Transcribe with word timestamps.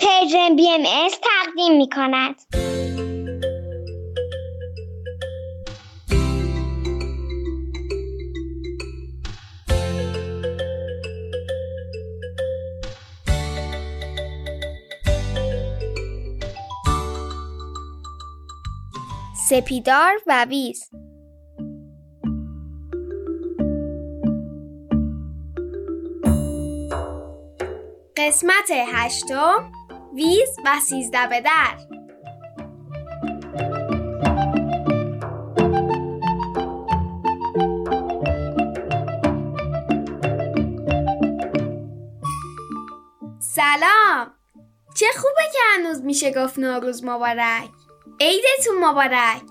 پرژن 0.00 0.56
بی 0.56 0.70
ام 0.70 0.82
تقدیم 1.22 1.76
می 1.76 1.88
کند. 1.88 2.34
سپیدار 19.48 20.14
و 20.26 20.44
ویز 20.44 20.90
قسمت 28.16 28.70
هشتم 28.70 29.72
ویز 30.20 30.56
و 30.64 30.80
سیزده 30.80 31.26
به 31.26 31.40
در. 31.40 31.76
سلام. 43.40 44.34
چه 44.96 45.06
خوبه 45.16 45.42
که 45.52 45.58
هنوز 45.76 46.02
میشه 46.04 46.32
گفت 46.32 46.58
نوروز 46.58 47.04
مبارک. 47.04 47.68
عیدتون 48.20 48.84
مبارک. 48.84 49.42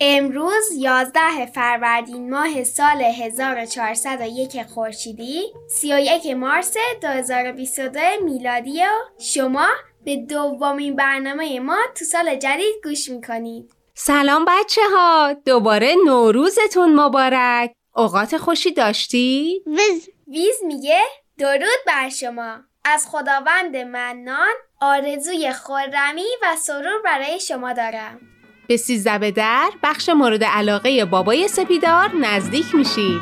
امروز 0.00 0.72
11 0.78 1.46
فروردین 1.46 2.30
ماه 2.30 2.64
سال 2.64 3.02
1401 3.02 4.62
خورشیدی 4.62 5.42
31 5.68 6.26
مارس 6.26 6.76
2022 7.02 8.00
میلادی 8.24 8.82
و 8.82 8.88
شما 9.18 9.68
به 10.04 10.16
دومین 10.16 10.96
برنامه 10.96 11.60
ما 11.60 11.78
تو 11.98 12.04
سال 12.04 12.36
جدید 12.36 12.74
گوش 12.84 13.08
می‌کنید. 13.08 13.72
سلام 13.94 14.44
بچه 14.44 14.80
ها 14.94 15.32
دوباره 15.32 15.94
نوروزتون 16.06 16.94
مبارک. 16.94 17.72
اوقات 17.96 18.36
خوشی 18.36 18.72
داشتی؟ 18.72 19.62
ویز. 19.66 20.08
ویز 20.28 20.56
میگه 20.66 21.00
درود 21.38 21.80
بر 21.86 22.08
شما. 22.08 22.56
از 22.84 23.06
خداوند 23.10 23.76
منان 23.76 24.54
آرزوی 24.80 25.52
خورمی 25.52 26.26
و 26.42 26.56
سرور 26.56 27.02
برای 27.04 27.40
شما 27.40 27.72
دارم. 27.72 28.20
به 28.68 28.76
سیزده 28.76 29.18
به 29.18 29.30
در 29.30 29.70
بخش 29.82 30.08
مورد 30.08 30.44
علاقه 30.44 31.04
بابای 31.04 31.48
سپیدار 31.48 32.10
نزدیک 32.14 32.74
میشید 32.74 33.20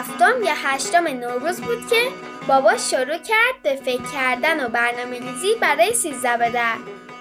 هفتم 0.00 0.42
یا 0.44 0.54
هشتم 0.56 1.08
نوروز 1.08 1.60
بود 1.60 1.88
که 1.90 1.96
بابا 2.48 2.76
شروع 2.76 3.18
کرد 3.18 3.62
به 3.62 3.74
فکر 3.74 4.12
کردن 4.12 4.66
و 4.66 4.68
برنامه 4.68 5.18
ریزی 5.18 5.54
برای 5.60 5.94
سیزده 5.94 6.36
به 6.36 6.50
در 6.50 6.76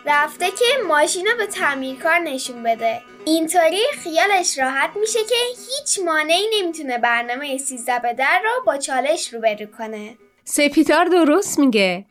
رفته 0.05 0.45
که 0.45 0.65
ماشین 0.87 1.25
رو 1.25 1.37
به 1.37 1.45
تعمیرکار 1.45 2.19
نشون 2.19 2.63
بده. 2.63 3.01
اینطوری 3.25 3.81
خیالش 4.03 4.59
راحت 4.59 4.89
میشه 4.99 5.19
که 5.19 5.35
هیچ 5.49 5.99
مانعی 6.05 6.45
نمی‌تونه 6.53 6.97
برنامه 6.97 7.57
سیزده 7.57 7.99
به 7.99 8.13
در 8.13 8.41
رو 8.43 8.63
با 8.65 8.77
چالش 8.77 9.33
روبرو 9.33 9.65
کنه. 9.77 10.17
سپیدار 10.43 11.05
درست 11.05 11.59
میگه. 11.59 12.05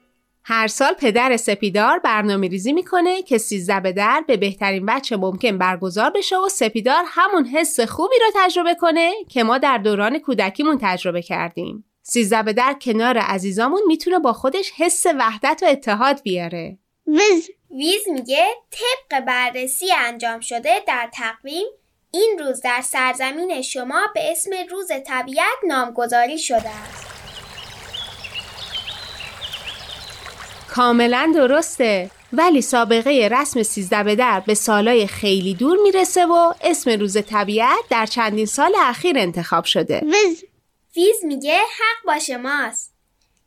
هر 0.50 0.66
سال 0.66 0.92
پدر 0.92 1.36
سپیدار 1.36 1.98
برنامه 1.98 2.48
ریزی 2.48 2.72
می‌کنه 2.72 3.22
که 3.22 3.38
سیزده 3.38 3.80
به 3.80 3.92
در 3.92 4.24
به 4.26 4.36
بهترین 4.36 4.86
بچه 4.86 5.16
ممکن 5.16 5.58
برگزار 5.58 6.10
بشه 6.10 6.36
و 6.36 6.48
سپیدار 6.48 7.04
همون 7.06 7.46
حس 7.46 7.80
خوبی 7.80 8.14
رو 8.20 8.26
تجربه 8.34 8.74
کنه 8.74 9.12
که 9.28 9.42
ما 9.44 9.58
در 9.58 9.78
دوران 9.78 10.18
کودکیمون 10.18 10.78
تجربه 10.82 11.22
کردیم. 11.22 11.84
سیزده 12.02 12.42
به 12.42 12.52
در 12.52 12.76
کنار 12.82 13.18
عزیزامون 13.18 13.80
می‌تونه 13.86 14.18
با 14.18 14.32
خودش 14.32 14.72
حس 14.76 15.06
وحدت 15.18 15.60
و 15.62 15.66
اتحاد 15.66 16.22
بیاره. 16.22 16.78
ویز 17.06 17.50
ویز 17.70 18.08
میگه 18.08 18.46
طبق 18.70 19.20
بررسی 19.20 19.92
انجام 19.92 20.40
شده 20.40 20.82
در 20.86 21.10
تقویم 21.14 21.66
این 22.10 22.36
روز 22.38 22.60
در 22.60 22.80
سرزمین 22.84 23.62
شما 23.62 24.00
به 24.14 24.32
اسم 24.32 24.50
روز 24.70 24.88
طبیعت 25.06 25.58
نامگذاری 25.66 26.38
شده 26.38 26.70
است. 26.70 27.17
کاملا 30.78 31.32
درسته. 31.34 32.10
ولی 32.32 32.62
سابقه 32.62 33.28
رسم 33.32 33.62
سیزده 33.62 34.02
به 34.02 34.16
در 34.16 34.40
به 34.40 34.54
سالای 34.54 35.06
خیلی 35.06 35.54
دور 35.54 35.78
می‌رسه 35.82 36.26
و 36.26 36.52
اسم 36.60 36.90
روز 36.90 37.16
طبیعت 37.26 37.78
در 37.90 38.06
چندین 38.06 38.46
سال 38.46 38.72
اخیر 38.78 39.18
انتخاب 39.18 39.64
شده. 39.64 40.00
ویز. 40.00 40.44
ویز 40.96 41.24
میگه 41.24 41.58
حق 41.58 42.06
با 42.06 42.18
شماست 42.18 42.94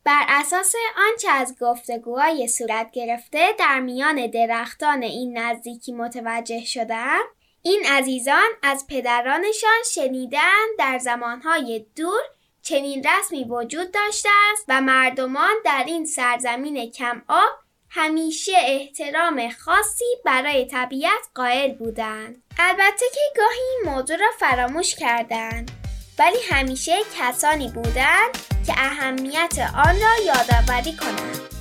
بر 0.05 0.25
اساس 0.27 0.73
آنچه 1.11 1.29
از 1.29 1.55
گفتگوهای 1.61 2.47
صورت 2.47 2.91
گرفته 2.93 3.47
در 3.59 3.79
میان 3.79 4.27
درختان 4.27 5.03
این 5.03 5.37
نزدیکی 5.37 5.91
متوجه 5.91 6.65
شدم 6.65 7.19
این 7.61 7.83
عزیزان 7.89 8.49
از 8.63 8.85
پدرانشان 8.89 9.83
شنیدن 9.93 10.65
در 10.79 10.99
زمانهای 10.99 11.85
دور 11.95 12.21
چنین 12.63 13.03
رسمی 13.03 13.43
وجود 13.43 13.91
داشته 13.91 14.29
است 14.51 14.65
و 14.67 14.81
مردمان 14.81 15.53
در 15.65 15.83
این 15.87 16.05
سرزمین 16.05 16.91
کم 16.91 17.21
آب 17.27 17.49
همیشه 17.89 18.51
احترام 18.57 19.49
خاصی 19.49 20.05
برای 20.25 20.65
طبیعت 20.65 21.27
قائل 21.35 21.73
بودند. 21.73 22.43
البته 22.59 23.05
که 23.13 23.19
گاهی 23.37 23.59
این 23.77 23.93
موضوع 23.93 24.17
را 24.17 24.31
فراموش 24.39 24.95
کردند 24.95 25.71
ولی 26.19 26.37
همیشه 26.49 26.97
کسانی 27.19 27.69
بودند 27.69 28.37
که 28.67 28.73
اهمیت 28.77 29.71
آن 29.75 29.95
را 30.01 30.25
یادآوری 30.25 30.95
کنند. 30.97 31.60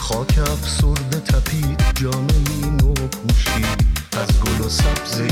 خاک 0.00 0.38
افسرده 0.38 1.20
تپید. 1.20 1.82
جامعی 1.94 2.70
نو 2.70 2.94
پوشید 2.94 3.84
از 4.12 4.40
گل 4.40 4.66
و 4.66 4.68
سبزه 4.68 5.28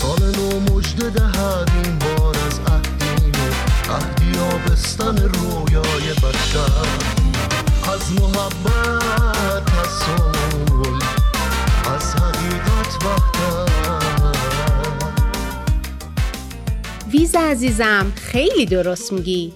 سال 0.00 0.36
نو 0.36 0.60
مجد 0.60 1.12
دهد 1.12 1.70
این 1.84 1.98
بار 1.98 2.36
از 2.46 2.60
عهدین 2.66 3.34
و 3.34 3.92
عهدی 3.92 4.38
آبستن 4.38 5.16
رویای 5.16 6.12
بشر. 6.12 6.86
از 7.92 8.12
محبت 8.12 9.72
از 9.78 9.94
از 11.94 12.14
حقیقت 12.14 12.63
ویز 17.14 17.34
عزیزم 17.34 18.12
خیلی 18.16 18.66
درست 18.66 19.12
میگی. 19.12 19.52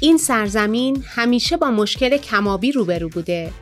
این 0.00 0.18
سرزمین 0.18 1.04
همیشه 1.06 1.56
با 1.56 1.70
مشکل 1.70 2.16
کمابی 2.16 2.72
روبرو 2.72 3.08
بوده. 3.08 3.52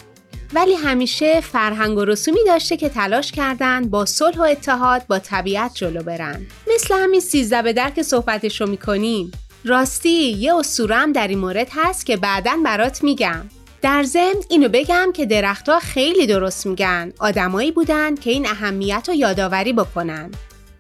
ولی 0.53 0.75
همیشه 0.75 1.41
فرهنگ 1.41 1.99
و 1.99 2.05
رسومی 2.05 2.41
داشته 2.47 2.77
که 2.77 2.89
تلاش 2.89 3.33
کردند 3.33 3.91
با 3.91 4.07
صلح 4.07 4.39
و 4.39 4.43
اتحاد 4.43 5.07
با 5.07 5.19
طبیعت 5.19 5.75
جلو 5.75 6.03
برن. 6.03 6.47
مثل 6.75 6.95
همین 6.95 7.21
سیزده 7.21 7.63
به 7.63 7.73
در 7.73 7.91
که 7.91 8.03
صحبتش 8.03 8.61
رو 8.61 8.71
می‌کنیم. 8.71 9.31
راستی 9.65 10.31
یه 10.31 10.55
اسطوره 10.55 11.13
در 11.13 11.29
این 11.29 11.39
مورد 11.39 11.69
هست 11.71 12.07
که 12.07 12.17
بعدا 12.17 12.57
برات 12.65 13.05
میگم. 13.05 13.45
در 13.83 14.03
ضمن 14.03 14.41
اینو 14.49 14.69
بگم 14.69 15.13
که 15.15 15.27
درختها 15.27 15.79
خیلی 15.79 16.27
درست 16.27 16.67
میگن. 16.67 17.13
آدمایی 17.19 17.73
بودن 17.73 18.15
که 18.15 18.31
این 18.31 18.47
اهمیت 18.47 19.05
رو 19.09 19.15
یادآوری 19.15 19.73
بکنن. 19.73 20.31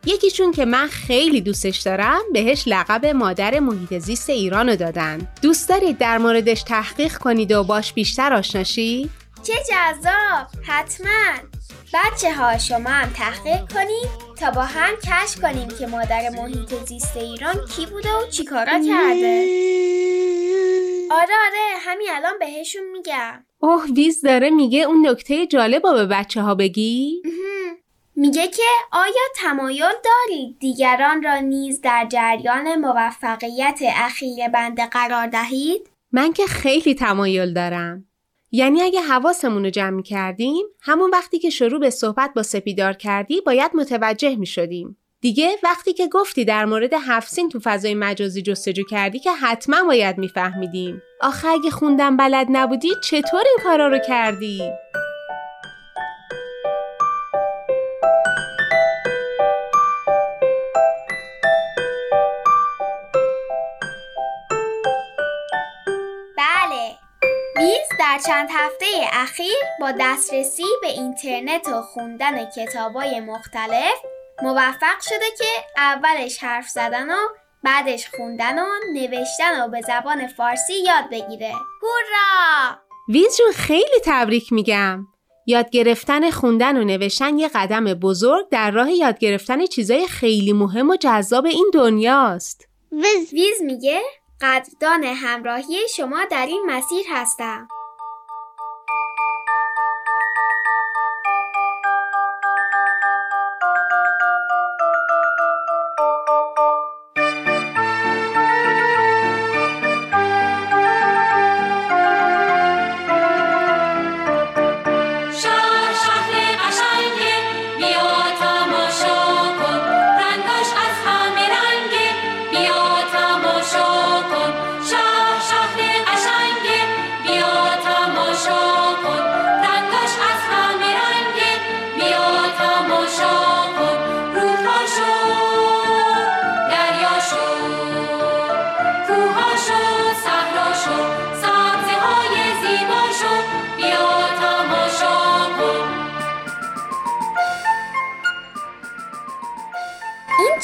یکیشون 0.07 0.53
که 0.53 0.65
من 0.65 0.87
خیلی 0.87 1.41
دوستش 1.41 1.79
دارم 1.79 2.21
بهش 2.33 2.65
لقب 2.67 3.07
مادر 3.07 3.59
محیط 3.59 3.99
زیست 3.99 4.31
ایران 4.31 4.69
رو 4.69 4.77
دادن. 4.77 5.29
دوست 5.43 5.69
دارید 5.69 5.99
در 5.99 6.19
موردش 6.19 6.63
تحقیق 6.63 7.17
کنید 7.17 7.53
و 7.53 7.65
باش 7.65 7.93
بیشتر 7.93 8.33
آشناشی؟ 8.33 9.11
چه 9.43 9.53
جذاب! 9.53 10.47
حتما. 10.63 11.39
بچه 11.95 12.35
ها 12.35 12.59
شما 12.59 12.91
هم 12.91 13.11
تحقیق 13.11 13.73
کنید 13.73 14.09
تا 14.37 14.51
با 14.51 14.63
هم 14.63 14.95
کشف 14.97 15.41
کنیم 15.41 15.69
که 15.79 15.87
مادر 15.87 16.29
محیط 16.29 16.75
زیست 16.89 17.17
ایران 17.17 17.55
کی 17.77 17.87
بوده 17.87 18.09
و 18.09 18.31
چیکارا 18.31 18.73
کرده. 18.73 19.47
آره 21.11 21.35
آره 21.47 21.79
همین 21.81 22.09
الان 22.11 22.39
بهشون 22.41 22.83
میگم. 22.93 23.45
اوه 23.59 23.85
ویز 23.97 24.23
داره 24.23 24.51
میگه 24.51 24.83
اون 24.83 25.09
نکته 25.09 25.47
جالب 25.47 25.87
رو 25.87 25.93
به 25.93 26.07
بچه 26.07 26.43
ها 26.43 26.55
بگی؟ 26.55 27.23
میگه 28.17 28.49
که 28.49 28.63
آیا 28.93 29.23
تمایل 29.37 29.93
دارید 30.05 30.59
دیگران 30.59 31.23
را 31.23 31.39
نیز 31.39 31.81
در 31.81 32.07
جریان 32.11 32.75
موفقیت 32.75 33.81
اخیر 33.97 34.49
بنده 34.49 34.87
قرار 34.87 35.27
دهید؟ 35.27 35.91
من 36.13 36.33
که 36.33 36.47
خیلی 36.47 36.95
تمایل 36.95 37.53
دارم. 37.53 38.07
یعنی 38.53 38.83
اگه 38.83 39.01
حواسمون 39.01 39.65
رو 39.65 39.71
جمع 39.71 40.03
کردیم 40.03 40.67
همون 40.81 41.11
وقتی 41.11 41.39
که 41.39 41.51
شروع 41.51 41.81
به 41.81 41.91
صحبت 41.91 42.31
با 42.35 42.43
سپیدار 42.43 42.93
کردی 42.93 43.41
باید 43.41 43.71
متوجه 43.75 44.37
می 44.37 44.47
شدیم. 44.47 44.97
دیگه 45.21 45.57
وقتی 45.63 45.93
که 45.93 46.09
گفتی 46.09 46.45
در 46.45 46.65
مورد 46.65 46.93
هفسین 46.95 47.49
تو 47.49 47.61
فضای 47.63 47.95
مجازی 47.95 48.43
جستجو 48.43 48.83
کردی 48.85 49.19
که 49.19 49.33
حتما 49.33 49.85
باید 49.85 50.19
میفهمیدیم. 50.19 51.03
آخه 51.21 51.49
اگه 51.49 51.71
خوندم 51.71 52.17
بلد 52.17 52.47
نبودی 52.51 52.91
چطور 53.05 53.43
این 53.47 53.59
کارا 53.65 53.89
رو 53.89 53.99
کردی؟ 53.99 54.63
در 68.11 68.19
چند 68.19 68.49
هفته 68.53 68.87
اخیر 69.13 69.57
با 69.81 69.93
دسترسی 70.01 70.65
به 70.83 70.89
اینترنت 70.89 71.69
و 71.69 71.83
خوندن 71.83 72.51
کتابای 72.51 73.21
مختلف 73.21 73.95
موفق 74.43 75.01
شده 75.01 75.25
که 75.39 75.45
اولش 75.77 76.39
حرف 76.39 76.69
زدن 76.69 77.11
و 77.11 77.19
بعدش 77.65 78.09
خوندن 78.17 78.59
و 78.59 78.67
نوشتن 78.95 79.65
و 79.65 79.69
به 79.69 79.81
زبان 79.81 80.27
فارسی 80.27 80.73
یاد 80.73 81.11
بگیره 81.11 81.53
هورا 81.83 82.79
ویز 83.09 83.37
جون 83.37 83.53
خیلی 83.53 84.01
تبریک 84.05 84.53
میگم. 84.53 85.07
یاد 85.47 85.71
گرفتن 85.71 86.31
خوندن 86.31 86.77
و 86.77 86.85
نوشتن 86.85 87.39
یه 87.39 87.49
قدم 87.49 87.85
بزرگ 87.85 88.49
در 88.49 88.71
راه 88.71 88.93
یاد 88.93 89.19
گرفتن 89.19 89.67
چیزای 89.67 90.07
خیلی 90.07 90.53
مهم 90.53 90.91
و 90.91 90.97
جذاب 90.97 91.47
این 91.47 91.71
دنیاست. 91.75 92.69
ویز 92.93 93.33
ویز 93.33 93.63
میگه 93.63 94.01
قدردان 94.41 95.05
همراهی 95.05 95.77
شما 95.97 96.25
در 96.31 96.47
این 96.47 96.63
مسیر 96.67 97.05
هستم 97.13 97.69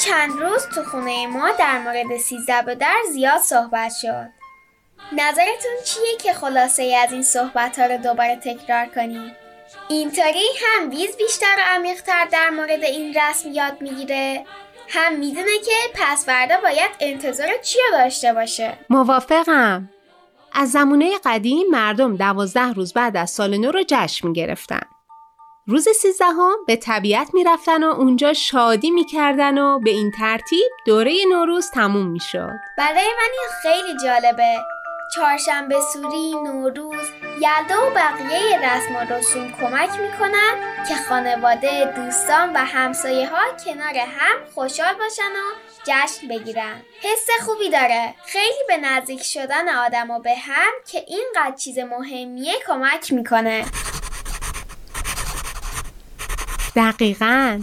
چند 0.07 0.41
روز 0.41 0.67
تو 0.67 0.83
خونه 0.83 1.27
ما 1.27 1.51
در 1.59 1.79
مورد 1.79 2.17
سیزده 2.17 2.61
به 2.61 2.75
در 2.75 2.97
زیاد 3.13 3.41
صحبت 3.41 3.91
شد 4.01 4.29
نظرتون 5.11 5.71
چیه 5.85 6.17
که 6.23 6.33
خلاصه 6.33 6.83
ای 6.83 6.95
از 6.95 7.11
این 7.11 7.23
صحبت 7.23 7.79
ها 7.79 7.85
رو 7.85 7.97
دوباره 7.97 8.35
تکرار 8.35 8.85
کنیم؟ 8.85 9.31
اینطوری 9.89 10.45
هم 10.61 10.89
ویز 10.89 11.17
بیشتر 11.17 11.55
و 11.57 11.61
عمیقتر 11.75 12.25
در 12.31 12.49
مورد 12.49 12.83
این 12.83 13.13
رسم 13.13 13.51
یاد 13.51 13.81
می‌گیره 13.81 14.45
هم 14.89 15.13
می‌دونه 15.13 15.59
که 15.65 15.75
پس 15.93 16.25
فردا 16.25 16.55
باید 16.63 16.91
انتظار 16.99 17.57
چی 17.61 17.79
داشته 17.91 18.33
باشه 18.33 18.73
موافقم. 18.89 19.89
از 20.53 20.71
زمونه 20.71 21.11
قدیم 21.25 21.67
مردم 21.71 22.17
دوازده 22.17 22.73
روز 22.73 22.93
بعد 22.93 23.17
از 23.17 23.29
سال 23.29 23.57
نو 23.57 23.71
رو 23.71 23.83
جشن 23.87 24.27
می 24.27 24.33
گرفتن. 24.33 24.81
روز 25.69 25.89
سیزدهم 25.89 26.55
به 26.67 26.75
طبیعت 26.75 27.29
می 27.33 27.43
رفتن 27.43 27.83
و 27.83 27.87
اونجا 27.87 28.33
شادی 28.33 28.91
می 28.91 29.05
کردن 29.05 29.57
و 29.57 29.79
به 29.79 29.89
این 29.89 30.11
ترتیب 30.11 30.71
دوره 30.85 31.13
نوروز 31.29 31.71
تموم 31.71 32.07
می 32.07 32.19
شد. 32.19 32.49
برای 32.77 33.07
من 33.17 33.29
این 33.31 33.49
خیلی 33.61 33.97
جالبه 34.03 34.57
چهارشنبه 35.15 35.75
سوری، 35.93 36.31
نوروز، 36.43 37.07
یلدا 37.23 37.87
و 37.87 37.89
بقیه 37.95 38.57
رسم 38.57 38.95
و 38.95 39.13
رسوم 39.13 39.51
کمک 39.51 39.89
می‌کنن 39.99 40.85
که 40.87 40.95
خانواده، 41.09 41.93
دوستان 41.95 42.53
و 42.53 42.57
همسایه 42.57 43.29
ها 43.29 43.41
کنار 43.65 43.95
هم 43.95 44.35
خوشحال 44.55 44.93
باشن 44.93 45.23
و 45.23 45.55
جشن 45.83 46.27
بگیرن. 46.27 46.81
حس 47.01 47.27
خوبی 47.45 47.69
داره. 47.69 48.13
خیلی 48.25 48.63
به 48.67 48.77
نزدیک 48.77 49.23
شدن 49.23 49.69
آدم 49.69 50.11
و 50.11 50.19
به 50.19 50.35
هم 50.35 50.71
که 50.91 51.05
اینقدر 51.07 51.55
چیز 51.55 51.79
مهمیه 51.79 52.53
کمک 52.67 53.13
می‌کنه. 53.13 53.65
دقیقا. 56.75 57.61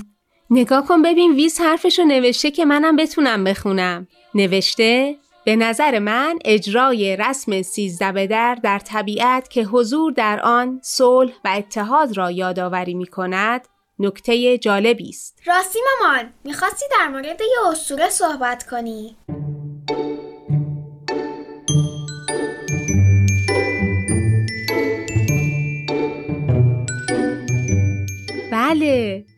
نگاه 0.50 0.86
کن 0.86 1.02
ببین 1.02 1.34
ویز 1.34 1.60
حرفشو 1.60 2.02
نوشته 2.04 2.50
که 2.50 2.64
منم 2.64 2.96
بتونم 2.96 3.44
بخونم. 3.44 4.08
نوشته 4.34 5.16
به 5.44 5.56
نظر 5.56 5.98
من 5.98 6.38
اجرای 6.44 7.16
رسم 7.16 7.62
سیزده 7.62 8.12
به 8.12 8.26
در 8.26 8.54
در 8.54 8.78
طبیعت 8.78 9.50
که 9.50 9.64
حضور 9.64 10.12
در 10.12 10.40
آن 10.40 10.80
صلح 10.82 11.32
و 11.44 11.48
اتحاد 11.48 12.16
را 12.16 12.30
یادآوری 12.30 12.94
می 12.94 13.06
کند 13.06 13.68
نکته 13.98 14.58
جالبی 14.58 15.08
است. 15.08 15.40
راستی 15.46 15.78
مامان 16.00 16.32
می‌خواستی 16.44 16.84
در 16.90 17.08
مورد 17.08 17.40
یه 17.40 17.68
اسطوره 17.70 18.08
صحبت 18.10 18.66
کنی 18.70 19.16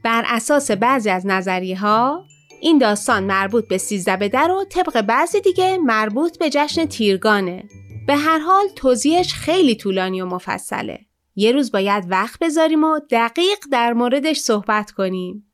بر 0.06 0.24
اساس 0.26 0.70
بعضی 0.70 1.10
از 1.10 1.26
نظریه 1.26 1.78
ها 1.78 2.24
این 2.60 2.78
داستان 2.78 3.24
مربوط 3.24 3.68
به 3.68 3.78
سیزده 3.78 4.16
به 4.16 4.28
در 4.28 4.50
و 4.50 4.64
طبق 4.64 5.00
بعضی 5.00 5.40
دیگه 5.40 5.78
مربوط 5.78 6.38
به 6.38 6.50
جشن 6.50 6.86
تیرگانه. 6.86 7.64
به 8.06 8.16
هر 8.16 8.38
حال 8.38 8.68
توضیحش 8.76 9.34
خیلی 9.34 9.74
طولانی 9.74 10.20
و 10.20 10.26
مفصله. 10.26 10.98
یه 11.36 11.52
روز 11.52 11.72
باید 11.72 12.04
وقت 12.08 12.38
بذاریم 12.38 12.84
و 12.84 13.00
دقیق 13.10 13.58
در 13.72 13.92
موردش 13.92 14.38
صحبت 14.38 14.90
کنیم. 14.90 15.52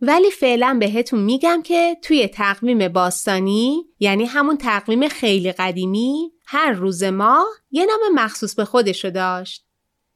ولی 0.00 0.30
فعلا 0.30 0.76
بهتون 0.80 1.20
میگم 1.20 1.62
که 1.62 1.96
توی 2.02 2.28
تقویم 2.28 2.88
باستانی 2.88 3.84
یعنی 3.98 4.24
همون 4.24 4.56
تقویم 4.56 5.08
خیلی 5.08 5.52
قدیمی 5.52 6.32
هر 6.46 6.72
روز 6.72 7.02
ماه 7.02 7.46
یه 7.70 7.86
نام 7.86 8.24
مخصوص 8.24 8.54
به 8.54 8.64
خودشو 8.64 9.10
داشت. 9.10 9.63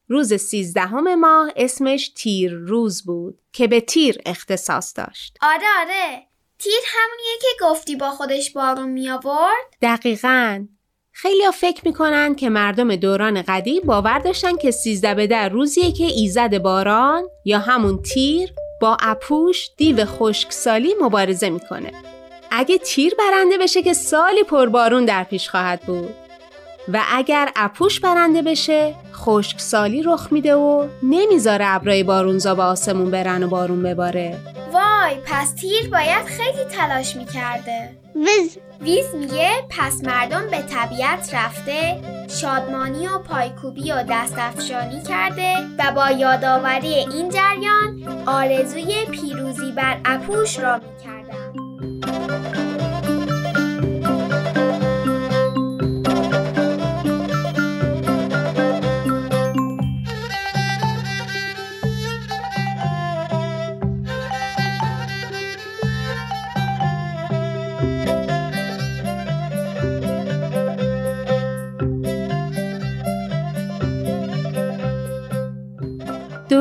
روز 0.09 0.35
سیزدهم 0.35 1.15
ماه 1.15 1.53
اسمش 1.57 2.09
تیر 2.09 2.53
روز 2.53 3.05
بود 3.05 3.39
که 3.53 3.67
به 3.67 3.81
تیر 3.81 4.19
اختصاص 4.27 4.93
داشت. 4.97 5.37
آره 5.43 5.67
آره 5.81 6.27
تیر 6.59 6.81
همونیه 6.87 7.39
که 7.41 7.65
گفتی 7.65 7.97
با 7.97 8.11
خودش 8.11 8.51
بارون 8.51 8.89
می 8.89 9.11
آورد 9.11 9.77
دقیقاً 9.83 10.67
خیلی 11.13 11.45
ها 11.45 11.51
فکر 11.51 11.83
می‌کنن 11.85 12.35
که 12.35 12.49
مردم 12.49 12.97
دوران 12.97 13.43
قدیم 13.43 13.83
باور 13.83 14.19
داشتن 14.19 14.57
که 14.57 14.71
سیزده 14.71 15.15
به 15.15 15.27
در 15.27 15.49
روزیه 15.49 15.93
که 15.93 16.05
ایزد 16.05 16.59
باران 16.59 17.29
یا 17.45 17.59
همون 17.59 18.03
تیر 18.03 18.53
با 18.81 18.97
اپوش 19.01 19.69
دیو 19.77 20.05
خشکسالی 20.05 20.95
مبارزه 21.01 21.51
می‌کنه. 21.51 21.93
اگه 22.51 22.79
تیر 22.79 23.15
برنده 23.19 23.59
بشه 23.59 23.83
که 23.83 23.93
سالی 23.93 24.43
پربارون 24.43 25.05
در 25.05 25.25
پیش 25.25 25.49
خواهد 25.49 25.81
بود. 25.81 26.15
و 26.93 27.03
اگر 27.13 27.49
اپوش 27.57 28.01
برنده 28.01 28.43
بشه 28.43 28.95
خشکسالی 29.15 30.03
رخ 30.03 30.29
میده 30.31 30.55
و 30.55 30.87
نمی‌ذاره 31.03 31.65
ابرای 31.69 32.03
بارونزا 32.03 32.55
به 32.55 32.63
آسمون 32.63 33.11
برن 33.11 33.43
و 33.43 33.49
بارون 33.49 33.83
بباره. 33.83 34.37
وای 34.73 35.17
پس 35.27 35.53
تیر 35.55 35.91
باید 35.91 36.27
خیلی 36.27 36.65
تلاش 36.65 37.17
می‌کرده. 37.17 37.91
وز 38.17 38.59
ویز 38.81 39.15
میگه 39.15 39.51
پس 39.71 40.05
مردم 40.05 40.43
به 40.51 40.63
طبیعت 40.63 41.35
رفته 41.35 42.01
شادمانی 42.29 43.07
و 43.07 43.19
پایکوبی 43.19 43.93
و 43.93 44.05
دستافشانی 44.11 45.03
کرده 45.03 45.55
و 45.79 45.93
با 45.97 46.11
یادآوری 46.11 46.95
این 46.95 47.31
جریان 47.31 48.23
آرزوی 48.27 48.95
پیروزی 49.11 49.73
بر 49.73 49.97
اپوش 50.05 50.59
را 50.59 50.79
می‌کردن. 50.79 52.68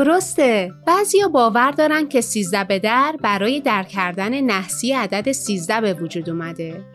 درسته. 0.07 0.73
بعضیا 0.85 1.27
باور 1.27 1.71
دارن 1.71 2.07
که 2.07 2.21
13 2.21 2.63
به 2.63 2.79
در 2.79 3.15
برای 3.21 3.59
در 3.59 3.83
کردن 3.83 4.41
نحسی 4.41 4.93
عدد 4.93 5.31
13 5.31 5.81
به 5.81 5.93
وجود 5.93 6.29
اومده. 6.29 6.85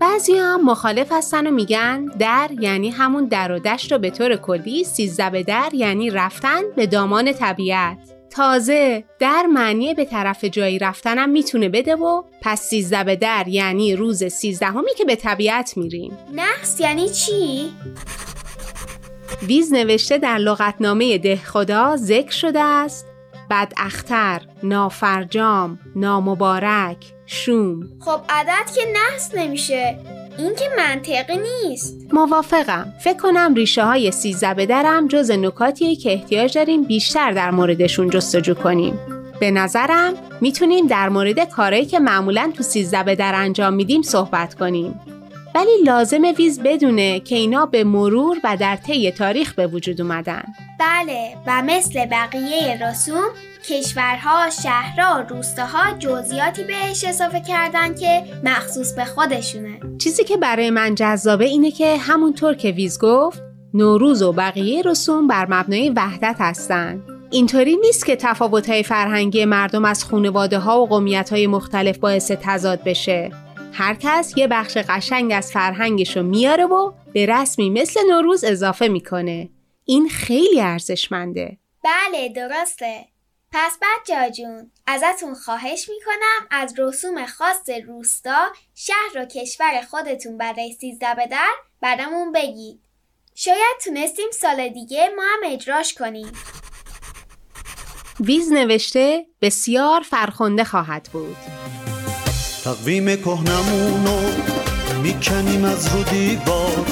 بعضی 0.00 0.32
هم 0.32 0.64
مخالف 0.64 1.12
هستن 1.12 1.46
و 1.46 1.50
میگن 1.50 2.04
در 2.04 2.50
یعنی 2.60 2.90
همون 2.90 3.24
در 3.24 3.52
و 3.52 3.58
دشت 3.58 3.92
و 3.92 3.98
به 3.98 4.10
طور 4.10 4.36
کلی 4.36 4.84
13 4.84 5.30
به 5.30 5.42
در 5.42 5.68
یعنی 5.72 6.10
رفتن 6.10 6.60
به 6.76 6.86
دامان 6.86 7.32
طبیعت. 7.32 7.98
تازه 8.30 9.04
در 9.18 9.46
معنی 9.46 9.94
به 9.94 10.04
طرف 10.04 10.44
جایی 10.44 10.78
رفتنم 10.78 11.30
می‌تونه 11.30 11.68
بده 11.68 11.96
و 11.96 12.22
پس 12.40 12.60
13 12.60 13.04
به 13.04 13.16
در 13.16 13.48
یعنی 13.48 13.96
روز 13.96 14.24
13 14.24 14.66
همی 14.66 14.94
که 14.96 15.04
به 15.04 15.16
طبیعت 15.16 15.76
میریم. 15.76 16.18
نحس 16.34 16.80
یعنی 16.80 17.08
چی؟ 17.08 17.70
ویز 19.42 19.72
نوشته 19.72 20.18
در 20.18 20.38
لغتنامه 20.38 21.18
ده 21.18 21.36
خدا 21.36 21.96
ذکر 21.96 22.30
شده 22.30 22.60
است. 22.60 23.06
بد 23.50 23.72
اختر، 23.76 24.40
نافرجام، 24.62 25.78
نامبارک، 25.96 26.96
شوم. 27.26 27.88
خب 28.00 28.20
عدد 28.28 28.70
که 28.74 28.80
نحس 28.94 29.34
نمیشه. 29.34 29.98
این 30.38 30.54
که 30.54 30.64
منطقی 30.78 31.38
نیست. 31.38 31.96
موافقم. 32.12 32.92
فکر 33.04 33.16
کنم 33.16 33.54
ریشه 33.54 33.84
های 33.84 34.10
سیزده 34.10 34.54
به 34.54 34.66
درم 34.66 35.08
جز 35.08 35.30
نکاتیه 35.30 35.96
که 35.96 36.12
احتیاج 36.12 36.54
داریم 36.54 36.84
بیشتر 36.84 37.32
در 37.32 37.50
موردشون 37.50 38.10
جستجو 38.10 38.54
کنیم. 38.54 38.98
به 39.40 39.50
نظرم 39.50 40.14
می‌تونیم 40.40 40.86
در 40.86 41.08
مورد 41.08 41.50
کارهایی 41.50 41.86
که 41.86 41.98
معمولا 41.98 42.52
تو 42.56 42.62
سیزده 42.62 43.02
به 43.02 43.14
در 43.14 43.32
انجام 43.34 43.74
میدیم 43.74 44.02
صحبت 44.02 44.54
کنیم. 44.54 45.00
ولی 45.54 45.70
لازم 45.86 46.22
ویز 46.38 46.60
بدونه 46.60 47.20
که 47.20 47.36
اینا 47.36 47.66
به 47.66 47.84
مرور 47.84 48.36
و 48.44 48.56
در 48.60 48.76
طی 48.76 49.10
تاریخ 49.10 49.54
به 49.54 49.66
وجود 49.66 50.00
اومدن. 50.00 50.42
بله 50.80 51.36
و 51.46 51.62
مثل 51.66 52.06
بقیه 52.06 52.88
رسوم 52.88 53.28
کشورها، 53.68 54.50
شهرها، 54.62 55.20
روستاها 55.20 55.98
جزئیاتی 55.98 56.64
بهش 56.64 57.04
اضافه 57.04 57.40
کردن 57.40 57.94
که 57.94 58.22
مخصوص 58.44 58.94
به 58.94 59.04
خودشونه. 59.04 59.80
چیزی 59.98 60.24
که 60.24 60.36
برای 60.36 60.70
من 60.70 60.94
جذابه 60.94 61.44
اینه 61.44 61.70
که 61.70 61.96
همونطور 61.96 62.54
که 62.54 62.70
ویز 62.70 62.98
گفت 62.98 63.42
نوروز 63.74 64.22
و 64.22 64.32
بقیه 64.32 64.82
رسوم 64.82 65.26
بر 65.26 65.46
مبنای 65.50 65.90
وحدت 65.90 66.36
هستن. 66.38 67.02
اینطوری 67.30 67.76
نیست 67.76 68.06
که 68.06 68.16
تفاوت‌های 68.16 68.82
فرهنگی 68.82 69.44
مردم 69.44 69.84
از 69.84 70.04
خانواده 70.04 70.58
ها 70.58 70.82
و 70.82 70.86
قومیت 70.86 71.30
های 71.30 71.46
مختلف 71.46 71.98
باعث 71.98 72.30
تضاد 72.30 72.84
بشه. 72.84 73.30
هر 73.72 73.94
کس 73.94 74.32
یه 74.36 74.46
بخش 74.46 74.76
قشنگ 74.76 75.32
از 75.32 75.52
فرهنگش 75.52 76.16
رو 76.16 76.22
میاره 76.22 76.66
و 76.66 76.92
به 77.12 77.26
رسمی 77.26 77.70
مثل 77.70 78.00
نوروز 78.10 78.44
اضافه 78.44 78.88
می‌کنه. 78.88 79.48
این 79.84 80.08
خیلی 80.08 80.60
ارزشمنده. 80.60 81.58
بله 81.84 82.28
درسته. 82.28 83.04
پس 83.52 83.78
بچه 83.82 84.30
جون 84.30 84.70
ازتون 84.86 85.34
خواهش 85.34 85.88
می‌کنم 85.88 86.46
از 86.50 86.74
رسوم 86.78 87.26
خاص 87.26 87.70
روستا 87.86 88.46
شهر 88.74 89.12
و 89.16 89.24
کشور 89.24 89.80
خودتون 89.90 90.38
برای 90.38 90.72
سیزده 90.80 91.14
به 91.14 91.26
در 91.26 91.52
برامون 91.80 92.32
بگید. 92.32 92.80
شاید 93.34 93.76
تونستیم 93.84 94.30
سال 94.30 94.68
دیگه 94.68 95.10
ما 95.16 95.22
هم 95.22 95.52
اجراش 95.52 95.94
کنیم. 95.94 96.32
ویز 98.20 98.52
نوشته 98.52 99.26
بسیار 99.42 100.00
فرخنده 100.00 100.64
خواهد 100.64 101.08
بود. 101.12 101.36
تقویم 102.64 103.16
کهنمونو 103.16 104.20
می‌کنیم 105.02 105.64
از 105.64 105.88
رو 105.94 106.02
دیوار. 106.02 106.86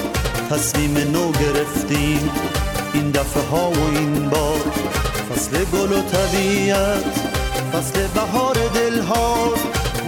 تصمیم 0.51 0.99
نو 0.99 1.33
گرفتیم 1.33 2.31
این 2.95 3.11
دفعه 3.11 3.43
ها 3.43 3.71
و 3.71 3.79
این 3.95 4.29
بار. 4.29 4.61
فصل 5.31 5.65
گل 5.65 5.93
و 5.93 6.03
طبیعت 6.03 7.05
فصل 7.73 8.07
بهار 8.15 8.55
دل 8.75 9.03
ها 9.03 9.53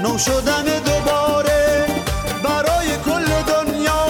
نو 0.02 0.18
شدن 0.18 0.64
دوباره 0.64 1.86
برای 2.44 2.88
کل 3.04 3.26
دنیا. 3.52 4.06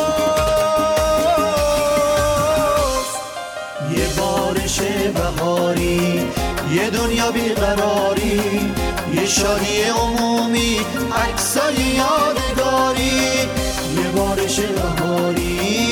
یه 3.97 4.07
بارش 4.17 4.81
بهاری 5.15 6.21
یه 6.73 6.91
دنیا 6.91 7.31
بیقراری. 7.31 8.20
شادی 9.31 9.83
عمومی 9.83 10.77
عکسای 11.13 11.75
یادگاری. 11.75 13.23
یه 13.97 14.11
بارش 14.17 14.61
بهاری 14.61 15.43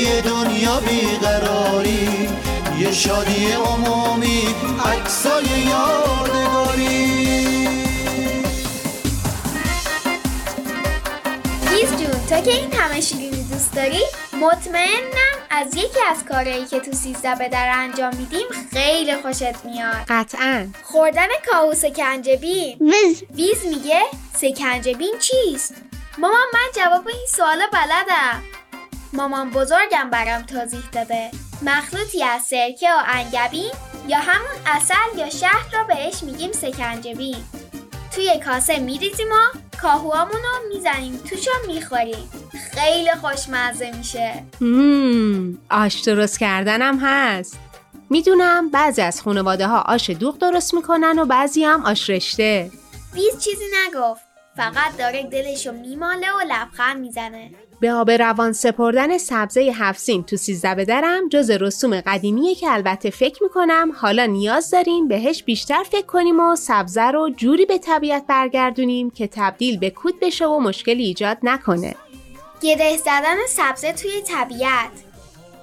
یه 0.02 0.20
دنیا 0.22 0.80
بیقراری. 0.80 2.28
یه 2.78 2.92
شادی 2.92 3.52
عمومی 3.52 4.42
عکسای 4.84 5.44
یادگاری. 5.44 6.18
تا 12.30 12.40
که 12.40 12.50
این 12.50 12.72
همه 12.72 13.00
شیرینی 13.00 13.42
دوست 13.42 13.74
داری 13.74 14.02
مطمئنم 14.40 15.38
از 15.50 15.74
یکی 15.74 16.00
از 16.10 16.24
کارهایی 16.24 16.66
که 16.66 16.80
تو 16.80 16.92
سیزده 16.92 17.34
به 17.34 17.48
در 17.48 17.72
انجام 17.74 18.16
میدیم 18.16 18.46
خیلی 18.72 19.16
خوشت 19.16 19.64
میاد. 19.64 20.04
قطعا. 20.08 20.68
خوردن 20.82 21.28
کاهو 21.50 21.74
سکنجبین. 21.74 22.78
وز 22.80 23.22
ویز 23.34 23.66
میگه 23.66 24.02
سکنجبین 24.34 25.14
چیست؟ 25.18 25.74
مامان 26.18 26.46
من 26.54 26.68
جواب 26.76 27.08
این 27.08 27.26
سوال 27.28 27.58
بلدم. 27.72 28.42
مامان 29.12 29.50
بزرگم 29.50 30.10
برام 30.10 30.42
توضیح 30.42 30.82
داده. 30.92 31.30
مخلوطی 31.62 32.24
از 32.24 32.42
سرکه 32.42 32.88
و 32.90 33.02
انگبین 33.06 33.72
یا 34.08 34.18
همون 34.18 34.56
اصل 34.66 35.18
یا 35.18 35.30
شهد 35.30 35.74
رو 35.74 35.84
بهش 35.86 36.22
میگیم 36.22 36.52
سکنجبین. 36.52 37.44
توی 38.18 38.40
کاسه 38.44 38.78
میریزیم 38.78 39.26
و 39.26 39.58
کاهوامون 39.82 40.30
رو 40.42 40.74
می‌زنیم. 40.74 41.16
توش 41.16 41.48
رو 41.48 41.72
می‌خوریم. 41.72 42.30
خیلی 42.74 43.10
خوشمزه 43.20 43.90
میشه. 43.96 44.44
آش 45.70 46.00
درست 46.00 46.38
کردنم 46.38 46.98
هست. 47.02 47.58
می‌دونم 48.10 48.70
بعضی 48.70 49.02
از 49.02 49.22
خانواده 49.22 49.66
ها 49.66 49.80
آش 49.80 50.10
دوغ 50.10 50.38
درست 50.38 50.74
می‌کنن 50.74 51.18
و 51.18 51.24
بعضی 51.24 51.64
هم 51.64 51.84
آش 51.84 52.10
رشته. 52.10 52.70
ویز 53.14 53.44
چیزی 53.44 53.64
نگفت. 53.86 54.22
فقط 54.56 54.96
داره 54.98 55.22
دلشو 55.22 55.72
میماله 55.72 56.32
و 56.32 56.40
لبخند 56.48 57.00
می‌زنه. 57.00 57.50
به 57.80 57.92
آب 57.92 58.10
روان 58.10 58.52
سپردن 58.52 59.18
سبزه 59.18 59.60
هفسین 59.60 60.22
تو 60.22 60.36
سیزده 60.36 60.74
به 60.74 60.84
درم 60.84 61.28
جز 61.28 61.50
رسوم 61.50 62.00
قدیمیه 62.00 62.54
که 62.54 62.70
البته 62.70 63.10
فکر 63.10 63.42
می‌کنم 63.42 63.92
حالا 63.96 64.26
نیاز 64.26 64.70
داریم 64.70 65.08
بهش 65.08 65.42
بیشتر 65.42 65.82
فکر 65.82 66.06
کنیم 66.06 66.40
و 66.40 66.56
سبزه 66.56 67.02
رو 67.10 67.30
جوری 67.36 67.66
به 67.66 67.78
طبیعت 67.78 68.24
برگردونیم 68.26 69.10
که 69.10 69.26
تبدیل 69.32 69.78
به 69.78 69.90
کود 69.90 70.20
بشه 70.20 70.46
و 70.46 70.58
مشکلی 70.60 71.04
ایجاد 71.04 71.38
نکنه. 71.42 71.94
گره 72.62 72.96
زدن 72.96 73.36
سبزه 73.48 73.92
توی 73.92 74.20
طبیعت. 74.20 74.90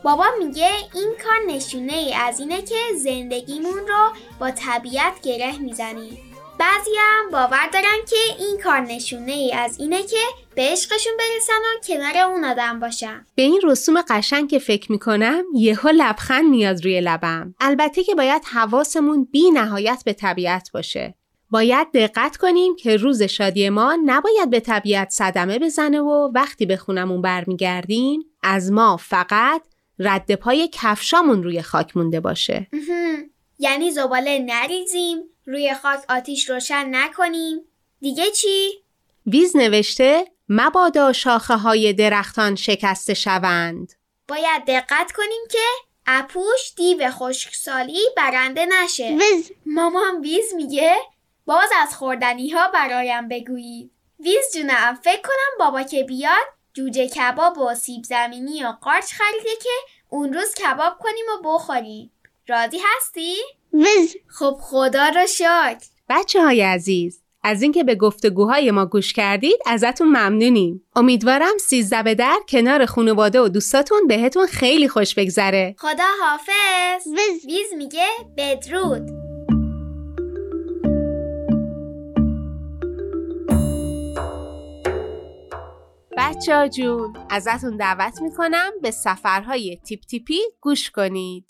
بابا 0.04 0.26
میگه 0.40 0.70
این 0.94 1.14
کار 1.24 1.56
نشونه 1.56 1.94
ای 1.94 2.14
از 2.14 2.40
اینه 2.40 2.62
که 2.62 2.76
زندگیمون 2.98 3.78
رو 3.88 4.14
با 4.40 4.52
طبیعت 4.52 5.22
گره 5.24 5.58
می‌زنیم. 5.58 6.18
بعضی 6.60 6.92
هم 7.00 7.32
باور 7.32 7.70
دارن 7.74 7.98
که 8.10 8.16
این 8.40 8.60
کار 8.64 8.80
نشونه 8.80 9.32
ای 9.32 9.54
از 9.54 9.80
اینه 9.80 10.04
که 10.04 10.18
به 10.56 10.62
عشقشون 10.62 11.14
برسن 11.20 11.54
و 11.54 11.86
کنار 11.88 12.32
اون 12.32 12.46
آدم 12.46 12.80
باشن. 12.80 13.26
به 13.36 13.42
این 13.42 13.62
رسوم 13.64 14.02
قشنگ 14.10 14.50
که 14.50 14.60
فکر 14.60 14.92
می‌کنم 14.92 15.44
یهو 15.56 15.90
لبخند 15.90 16.50
میاد 16.50 16.84
روی 16.84 17.02
لبم. 17.02 17.56
البته 17.60 18.04
که 18.04 18.16
باید 18.16 18.46
حواسمون 18.46 19.28
بی 19.32 19.52
نهایت 19.52 20.04
به 20.06 20.14
طبیعت 20.14 20.72
باشه. 20.74 21.16
باید 21.50 21.88
دقت 21.94 22.38
کنیم 22.38 22.76
که 22.76 22.98
روز 22.98 23.24
شادی 23.24 23.70
ما 23.70 23.98
نباید 24.06 24.50
به 24.50 24.60
طبیعت 24.60 25.10
صدمه 25.10 25.60
بزنه 25.60 26.02
و 26.02 26.32
وقتی 26.36 26.66
به 26.66 26.78
خونمون 26.78 27.22
برمیگردیم 27.22 28.24
از 28.44 28.72
ما 28.72 28.98
فقط 28.98 29.62
رد 30.00 30.36
پای 30.36 30.70
کفشامون 30.74 31.44
روی 31.44 31.62
خاک 31.62 31.98
مونده 31.98 32.20
باشه. 32.20 32.68
یعنی 33.60 33.92
زباله 33.92 34.40
نریزیم 34.40 35.18
روی 35.46 35.74
خاک 35.74 36.00
آتیش 36.10 36.50
روشن 36.50 36.96
نکنیم. 36.96 37.62
دیگه 38.00 38.32
چی؟ 38.32 38.84
ویز 39.28 39.56
نوشته 39.56 40.26
مبادا 40.50 41.14
شاخه 41.14 41.56
های 41.56 41.94
درختان 41.94 42.56
شکسته 42.56 43.14
شوند. 43.14 43.94
باید 44.28 44.66
دقت 44.68 45.12
کنیم 45.12 45.42
که 45.52 45.66
اپوش 46.08 46.74
دیو 46.78 47.12
خشکسالی 47.12 48.00
برنده 48.18 48.66
نشه. 48.66 49.18
وز 49.18 49.52
مامان 49.66 50.22
ویز 50.22 50.54
میگه 50.54 50.96
باز 51.46 51.70
از 51.82 51.96
خوردنی 51.96 52.50
ها 52.50 52.68
برایم 52.68 53.28
بگویید. 53.28 53.92
ویز 54.20 54.54
جونم 54.54 55.00
فکر 55.04 55.22
کنم 55.22 55.58
بابا 55.60 55.84
که 55.84 56.04
بیاد 56.04 56.46
جوجه 56.74 57.08
کباب 57.08 57.58
و 57.58 57.76
سیب 57.76 58.04
زمینی 58.04 58.64
و 58.64 58.68
قارچ 58.68 59.14
خریده 59.14 59.56
که 59.64 59.70
اون 60.10 60.34
روز 60.34 60.54
کباب 60.54 60.98
کنیم 61.00 61.26
و 61.34 61.50
بخوریم. 61.50 62.12
راضی 62.48 62.80
هستی؟ 62.96 63.36
وز. 63.76 64.16
خب 64.28 64.58
خدا 64.62 65.10
را 65.10 65.26
شکر. 65.26 65.78
بچه 66.10 66.42
های 66.42 66.62
عزیز 66.62 67.22
از 67.44 67.62
اینکه 67.62 67.84
به 67.84 67.96
گفتگوهای 67.96 68.72
ما 68.72 68.86
گوش 68.86 69.14
کردید 69.14 69.60
ازتون 69.66 70.08
ممنونیم. 70.08 70.84
امیدوارم 70.96 71.58
سیزده 71.60 72.04
به 72.04 72.16
در 72.16 72.40
کنار 72.50 72.86
خانواده 72.86 73.42
و 73.42 73.48
دوستاتون 73.48 74.08
بهتون 74.08 74.48
خیلی 74.48 74.88
خوش 74.88 75.16
بگذره. 75.16 75.76
خدا 75.80 76.04
حافظ. 76.22 77.08
وز. 77.08 77.46
ویز 77.46 77.74
میگه 77.78 78.08
بدرود. 78.38 79.02
بچه 86.18 86.70
جون 86.70 87.14
ازتون 87.30 87.78
دعوت 87.78 88.22
می‌کنم 88.22 88.72
به 88.82 88.92
سفرهای 88.92 89.80
تیپ 89.88 90.00
تیپی 90.00 90.40
گوش 90.62 90.92
کنید. 90.92 91.46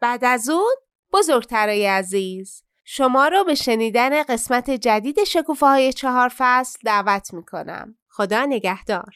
بعد 0.00 0.24
از 0.24 0.48
اون 0.48 0.74
بزرگترای 1.12 1.86
عزیز 1.86 2.62
شما 2.84 3.28
رو 3.28 3.44
به 3.44 3.54
شنیدن 3.54 4.22
قسمت 4.22 4.70
جدید 4.70 5.24
شکوفه 5.24 5.66
های 5.66 5.92
چهار 5.92 6.32
فصل 6.36 6.78
دعوت 6.84 7.34
می‌کنم. 7.34 7.94
خدا 8.08 8.46
نگهدار. 8.46 9.14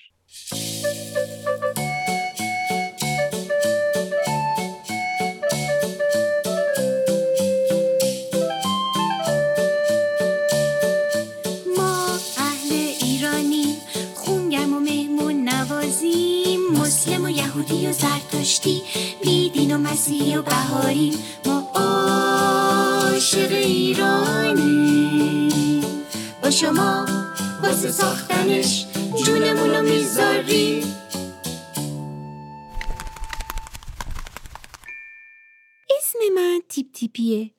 زرتشتی 18.45 18.83
بیدین 19.23 19.75
و 19.75 19.79
مسیحی 19.79 20.37
و 20.37 20.43
بهاریم 20.43 21.19
ما 21.47 21.63
عاشق 21.75 23.53
ایرانیم 23.53 24.85
با 26.43 26.51
شما 26.51 27.07
واسه 27.63 27.93
ساختنش 27.93 28.87
جونمون 29.25 29.71
رو 29.71 29.83
اسم 35.99 36.19
من 36.35 36.61
تیپ 36.69 36.87
تیپیه. 36.95 37.51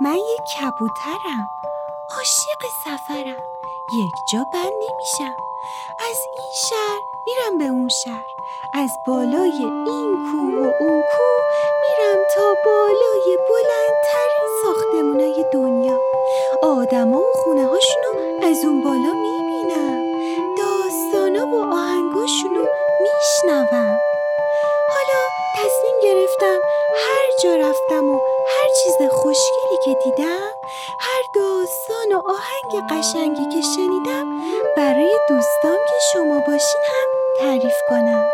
من 0.00 0.16
یک 0.16 0.40
کبوترم. 0.60 1.48
عاشق 2.16 2.62
سفرم. 2.84 3.42
یک 3.94 4.12
جا 4.32 4.44
بند 4.52 4.72
نمیشم. 4.72 5.36
از 6.10 6.16
این 6.36 6.50
شهر 6.70 7.09
میرم 7.26 7.58
به 7.58 7.64
اون 7.64 7.88
شهر. 7.88 8.30
از 8.74 8.90
بالای 9.06 9.62
این 9.86 10.16
کوه 10.26 10.54
و 10.54 10.72
اون 10.80 11.02
کوه 11.12 11.42
میرم 11.82 12.18
تا 12.34 12.54
بالای 12.64 13.38
بلندترین 13.48 14.46
ساختمونای 14.62 15.44
دنیا. 15.52 15.98
آدما 16.62 17.20
و 17.20 17.32
خونه 17.44 17.66
هاشونو 17.66 18.42
از 18.42 18.64
اون 18.64 18.82
بالا 18.84 19.12
می‌بینم. 19.12 20.00
داستانا 20.58 21.46
و 21.46 21.74
آهنگاشونو 21.74 22.64
میشنوم. 23.00 23.98
حالا 24.94 25.20
تصمیم 25.56 26.00
گرفتم 26.02 26.58
هر 26.96 27.26
جا 27.42 27.56
رفتم 27.56 28.08
و 28.08 28.20
هر 28.46 28.68
چیز 28.82 29.08
خوشگلی 29.10 29.78
که 29.84 29.94
دیدم 30.04 30.50
هر 31.00 31.22
داستان 31.34 32.12
و 32.12 32.22
آهنگ 32.26 32.90
قشنگی 32.90 33.48
که 33.54 33.60
شنیدم 33.76 34.26
برای 34.76 35.18
دوستام 35.28 35.78
که 35.88 35.94
شما 36.12 36.38
باشین 36.38 36.80
هم 36.84 37.09
تعریف 37.40 37.82
کنم. 37.88 38.26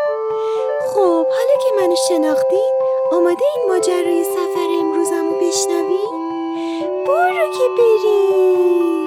خب 0.93 1.25
حالا 1.29 1.55
که 1.63 1.81
منو 1.81 1.95
شناختین 2.07 2.71
آماده 3.11 3.45
این 3.55 3.65
ماجرای 3.67 4.23
سفر 4.23 4.67
امروزم 4.79 5.29
رو 5.29 5.35
بشنوین 5.47 6.11
برو 7.05 7.51
که 7.51 7.67
بریم. 7.77 9.06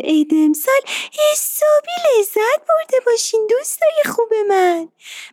عید 0.00 0.30
امسال 0.32 0.80
حسابی 1.12 2.18
لذت 2.18 2.60
برده 2.68 3.00
باشین 3.06 3.46
دوستای 3.50 4.14
خوب 4.14 4.34
من 4.48 4.88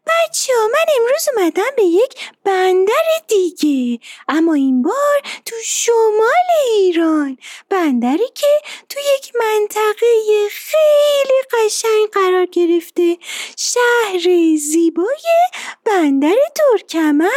بچه 0.07 0.53
ها 0.61 0.67
من 0.67 0.93
امروز 0.99 1.27
اومدم 1.35 1.75
به 1.75 1.83
یک 1.83 2.15
بندر 2.43 2.93
دیگه 3.27 3.99
اما 4.27 4.53
این 4.53 4.81
بار 4.81 5.21
تو 5.45 5.55
شمال 5.65 6.31
ایران 6.73 7.37
بندری 7.69 8.29
که 8.35 8.47
تو 8.89 8.99
یک 9.17 9.33
منطقه 9.35 10.47
خیلی 10.51 11.41
قشنگ 11.53 12.09
قرار 12.11 12.45
گرفته 12.45 13.17
شهر 13.57 14.55
زیبای 14.57 15.23
بندر 15.85 16.35
ترکمن 16.55 17.29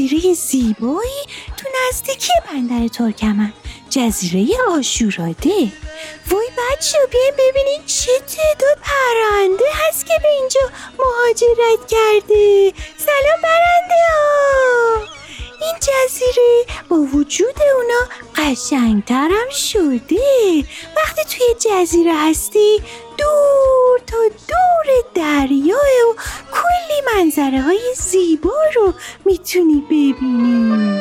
جزیره 0.00 0.34
زیبایی 0.34 1.22
تو 1.56 1.68
نزدیکی 1.88 2.32
بندر 2.48 2.88
ترکمن. 2.88 3.52
جزیره 3.90 4.56
آشوراده 4.68 5.72
وای 6.30 6.46
بچه 6.58 6.98
بیاین 7.10 7.32
ببینین 7.38 7.86
چه 7.86 8.12
تعداد 8.12 8.78
پرنده 8.82 9.64
هست 9.74 10.06
که 10.06 10.12
به 10.22 10.28
اینجا 10.28 10.60
مهاجرت 10.98 11.88
کرده. 11.88 12.72
سلام 12.96 13.40
پرنده 13.42 13.94
ها. 14.10 15.09
این 15.60 15.74
جزیره 15.80 16.64
با 16.88 16.96
وجود 16.96 17.54
اونا 17.76 18.08
قشنگترم 18.36 19.50
شده. 19.50 20.64
وقتی 20.96 21.22
توی 21.24 21.46
جزیره 21.70 22.12
هستی 22.14 22.82
دور 23.18 23.98
تا 24.06 24.16
دور 24.48 25.04
دریاه 25.14 25.78
و 25.78 26.14
کلی 26.52 27.14
منظره 27.14 27.60
های 27.60 27.94
زیبا 27.96 28.56
رو 28.76 28.94
می‌تونی 29.24 29.84
ببینی. 29.90 31.00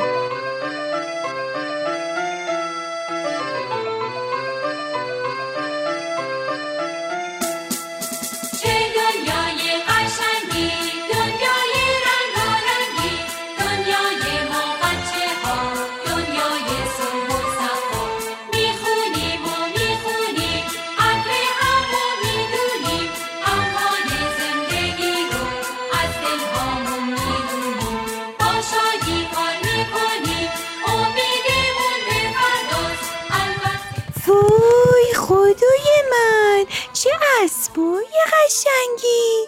وای 34.29 35.13
خدای 35.15 36.03
من 36.11 36.65
چه 36.93 37.09
اسبای 37.43 38.05
قشنگی. 38.33 39.47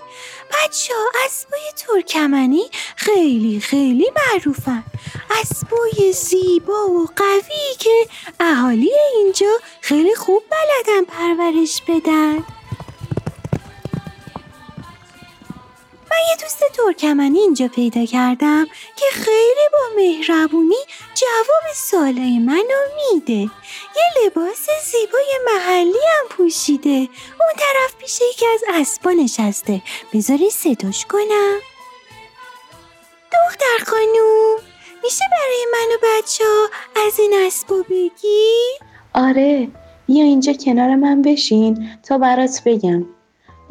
بچه 0.50 0.94
ها 0.94 1.26
اسبای 1.26 1.62
ترکمنی 1.78 2.70
خیلی 2.96 3.60
خیلی 3.60 4.12
معروفن. 4.16 4.84
اسبای 5.42 6.14
زیبا 6.14 6.88
و 6.88 7.08
قوی 7.16 7.76
که 7.80 8.08
اهالی 8.40 8.92
اینجا 9.16 9.58
خیلی 9.82 10.16
خوب 10.16 10.44
بلدن 10.50 11.04
پرورش 11.04 11.82
بدن. 11.88 12.44
من 16.12 16.18
یه 16.30 16.36
دوست 16.42 16.64
ترکمنی 16.74 17.40
اینجا 17.40 17.68
پیدا 17.68 18.06
کردم 18.06 18.66
که 18.96 19.06
خیلی 19.12 19.68
با 19.74 19.96
مهربونی 19.96 20.76
جواب 21.16 21.74
سوالای 21.76 22.40
منو 22.40 22.82
میده. 23.14 23.52
یه 23.96 24.26
لباس 24.26 24.68
زیبای 24.92 25.40
محلی 25.46 25.92
هم 25.92 26.28
پوشیده. 26.30 26.90
اون 26.90 27.54
طرف 27.58 27.96
پیش 28.00 28.20
یکی 28.30 28.46
از 28.46 28.62
اسبا 28.74 29.12
نشسته. 29.12 29.82
بذاری 30.14 30.50
صداش 30.50 31.06
کنم. 31.06 31.60
دختر 33.32 33.92
خانوم 33.92 34.58
میشه 35.04 35.26
برای 35.32 35.66
من 35.72 35.96
و 35.96 35.98
بچه 36.04 36.44
ها 36.44 36.70
از 37.08 37.20
این 37.20 37.34
اسبا 37.48 37.76
بگی؟ 37.90 38.56
آره 39.14 39.68
بیا 40.08 40.24
اینجا 40.24 40.54
کنار 40.54 40.96
من 40.96 41.22
بشین 41.22 41.90
تا 42.04 42.18
برات 42.18 42.62
بگم. 42.66 43.06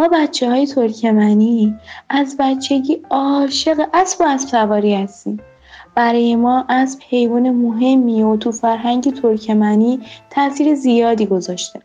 ما 0.00 0.08
بچه 0.08 0.50
های 0.50 0.66
ترکمنی 0.66 1.78
از 2.08 2.36
بچگی 2.38 3.02
عاشق 3.10 3.88
اسب 3.94 4.20
و 4.20 4.24
اسب 4.28 4.48
سواری 4.48 4.94
هستیم. 4.94 5.40
برای 5.94 6.36
ما 6.36 6.64
اسب 6.68 7.00
حیوان 7.08 7.50
مهمی 7.50 8.22
و 8.22 8.36
تو 8.36 8.52
فرهنگ 8.52 9.20
ترکمنی 9.22 10.00
تاثیر 10.30 10.74
زیادی 10.74 11.26
گذاشته. 11.26 11.80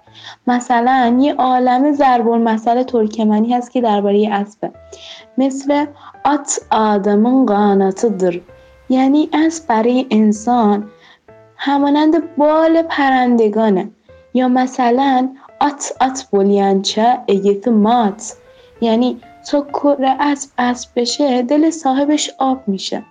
مثلا 0.47 1.17
یه 1.21 1.33
عالم 1.33 1.93
ضرب 1.93 2.29
المثل 2.29 2.83
ترکمنی 2.83 3.53
هست 3.53 3.71
که 3.71 3.81
درباره 3.81 4.29
اسبه. 4.31 4.71
مثل 5.37 5.85
ات 6.25 6.59
آدمın 6.71 7.45
قاناtıdır 7.45 8.41
یعنی 8.89 9.29
اسب 9.33 9.67
برای 9.67 10.05
انسان 10.11 10.89
همانند 11.57 12.35
بال 12.35 12.81
پرندگانه. 12.81 13.89
یا 14.35 14.47
مثلا 14.47 15.29
ات 15.65 15.93
ات 16.01 16.27
بلینچه 16.31 17.17
اگیت 17.27 17.67
مات. 17.67 18.33
یعنی 18.81 19.21
تا 19.51 19.61
کره 19.61 20.15
اسب 20.19 20.49
اسب 20.57 20.89
بشه 20.95 21.41
دل 21.41 21.69
صاحبش 21.69 22.31
آب 22.37 22.63
میشه. 22.67 23.03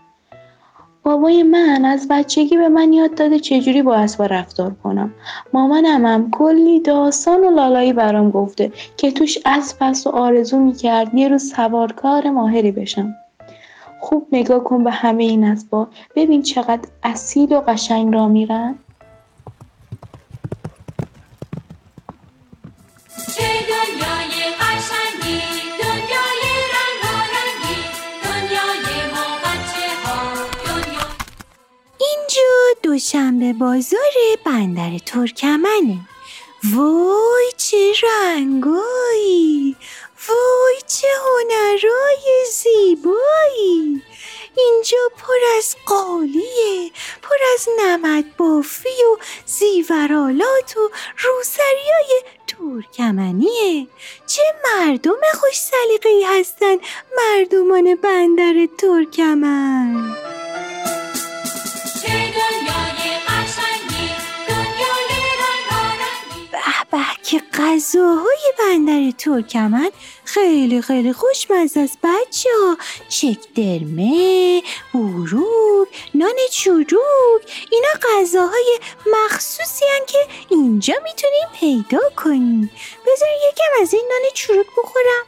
بابای 1.03 1.43
من 1.43 1.85
از 1.85 2.07
بچگی 2.11 2.57
به 2.57 2.69
من 2.69 2.93
یاد 2.93 3.15
داده 3.15 3.39
چجوری 3.39 3.83
با 3.83 3.95
اسبا 3.95 4.27
رفتار 4.27 4.75
کنم. 4.83 5.15
مامانم 5.53 6.07
هم 6.07 6.31
کلی 6.31 6.81
داستان 6.81 7.41
و 7.41 7.51
لالایی 7.51 7.93
برام 7.93 8.31
گفته 8.31 8.73
که 8.97 9.11
توش 9.11 9.39
اسب 9.47 9.77
هست 9.81 10.07
و 10.07 10.11
آرزو 10.11 10.59
می‌کرد 10.59 11.15
یه 11.15 11.29
روز 11.29 11.53
سوارکار 11.55 12.31
ماهری 12.31 12.73
بشم. 12.73 13.15
خوب 14.01 14.27
نگاه 14.33 14.65
کن 14.65 14.85
به 14.85 14.91
همه 14.91 15.25
این 15.25 15.45
اسبا. 15.45 15.89
ببین 16.17 16.43
چقدر 16.43 16.89
اصیل 17.03 17.53
و 17.53 17.61
قشنگ 17.61 18.15
را 18.15 18.29
میرن 18.29 18.75
چه 23.27 23.34
دنیای 23.34 23.34
قشنگی 23.34 23.34
دنیای 23.34 23.34
رنگارنگی 23.34 23.34
دنیای 23.34 23.34
ما 23.34 23.34
بچه 23.34 23.34
ها 23.34 23.34
دنیا 23.34 23.34
اینجا 23.34 23.34
دوشنبه 32.95 33.53
بازار 33.53 34.13
بندر 34.47 34.99
ترکمنه. 34.99 35.99
وای 36.75 37.53
چه 37.57 37.93
رنگایی 38.03 39.77
وای 40.29 40.77
چه 40.87 41.07
هنرای 41.25 42.47
زیبایی. 42.53 44.03
اینجا 44.57 44.99
پر 45.19 45.57
از 45.59 45.77
قالیه 45.87 46.91
پر 47.23 47.37
از 47.55 47.69
نمد 47.81 48.37
بافی 48.37 48.89
و 48.89 49.19
زیورالات 49.47 50.77
و 50.77 50.91
روسریای 51.19 52.23
ترکمنیه 52.59 53.87
چه 54.27 54.43
مردم 54.65 55.21
خوش 55.35 55.57
سلیقه‌ای 55.61 56.25
هستن؟ 56.25 56.77
مردمان 57.17 57.95
بندر 57.95 58.69
ترکمن. 58.79 60.17
که 67.35 67.43
غذاهای 67.55 68.53
بندر 68.59 69.11
ترکمن 69.19 69.91
خیلی 70.25 70.83
خیلی 70.83 71.13
خوشمزه 71.13 71.81
است 71.81 71.99
بچه 72.03 72.51
ها 72.61 72.77
چکدرمه 73.09 74.63
بوروک 74.93 75.89
نان 76.15 76.35
چروک 76.51 77.67
اینا 77.71 77.89
غذاهای 78.03 78.79
مخصوصی 79.07 79.85
هن 79.85 80.07
که 80.07 80.19
اینجا 80.49 80.95
می‌تونیم 81.05 81.49
پیدا 81.61 82.11
کنیم. 82.17 82.71
بذار 83.07 83.29
یکم 83.49 83.83
از 83.83 83.95
این 83.95 84.05
نان 84.11 84.31
چروک 84.35 84.67
بخورم. 84.79 85.25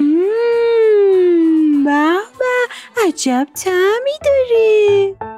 مم، 0.00 1.84
به 1.84 2.20
عجب 3.06 3.48
تعمی 3.64 4.18
داره. 4.24 5.29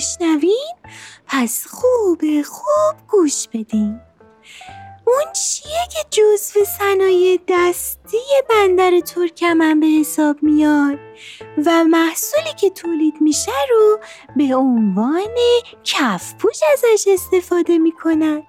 بشنوین؟ 0.00 0.74
پس 1.26 1.66
خوب 1.66 2.42
خوب 2.42 2.96
گوش 3.08 3.48
بدین. 3.48 4.00
اون 5.06 5.32
چیه 5.32 5.88
که 5.92 6.04
جزو 6.10 6.64
صنایع 6.78 7.40
دستی 8.10 8.42
بندر 8.50 9.00
ترکمن 9.00 9.80
به 9.80 9.86
حساب 9.86 10.36
میاد 10.42 10.98
و 11.66 11.84
محصولی 11.84 12.52
که 12.60 12.70
تولید 12.70 13.14
میشه 13.20 13.52
رو 13.70 13.98
به 14.36 14.54
عنوان 14.54 15.36
کفپوش 15.84 16.60
ازش 16.72 17.08
استفاده 17.08 17.78
می‌کنن. 17.78 18.42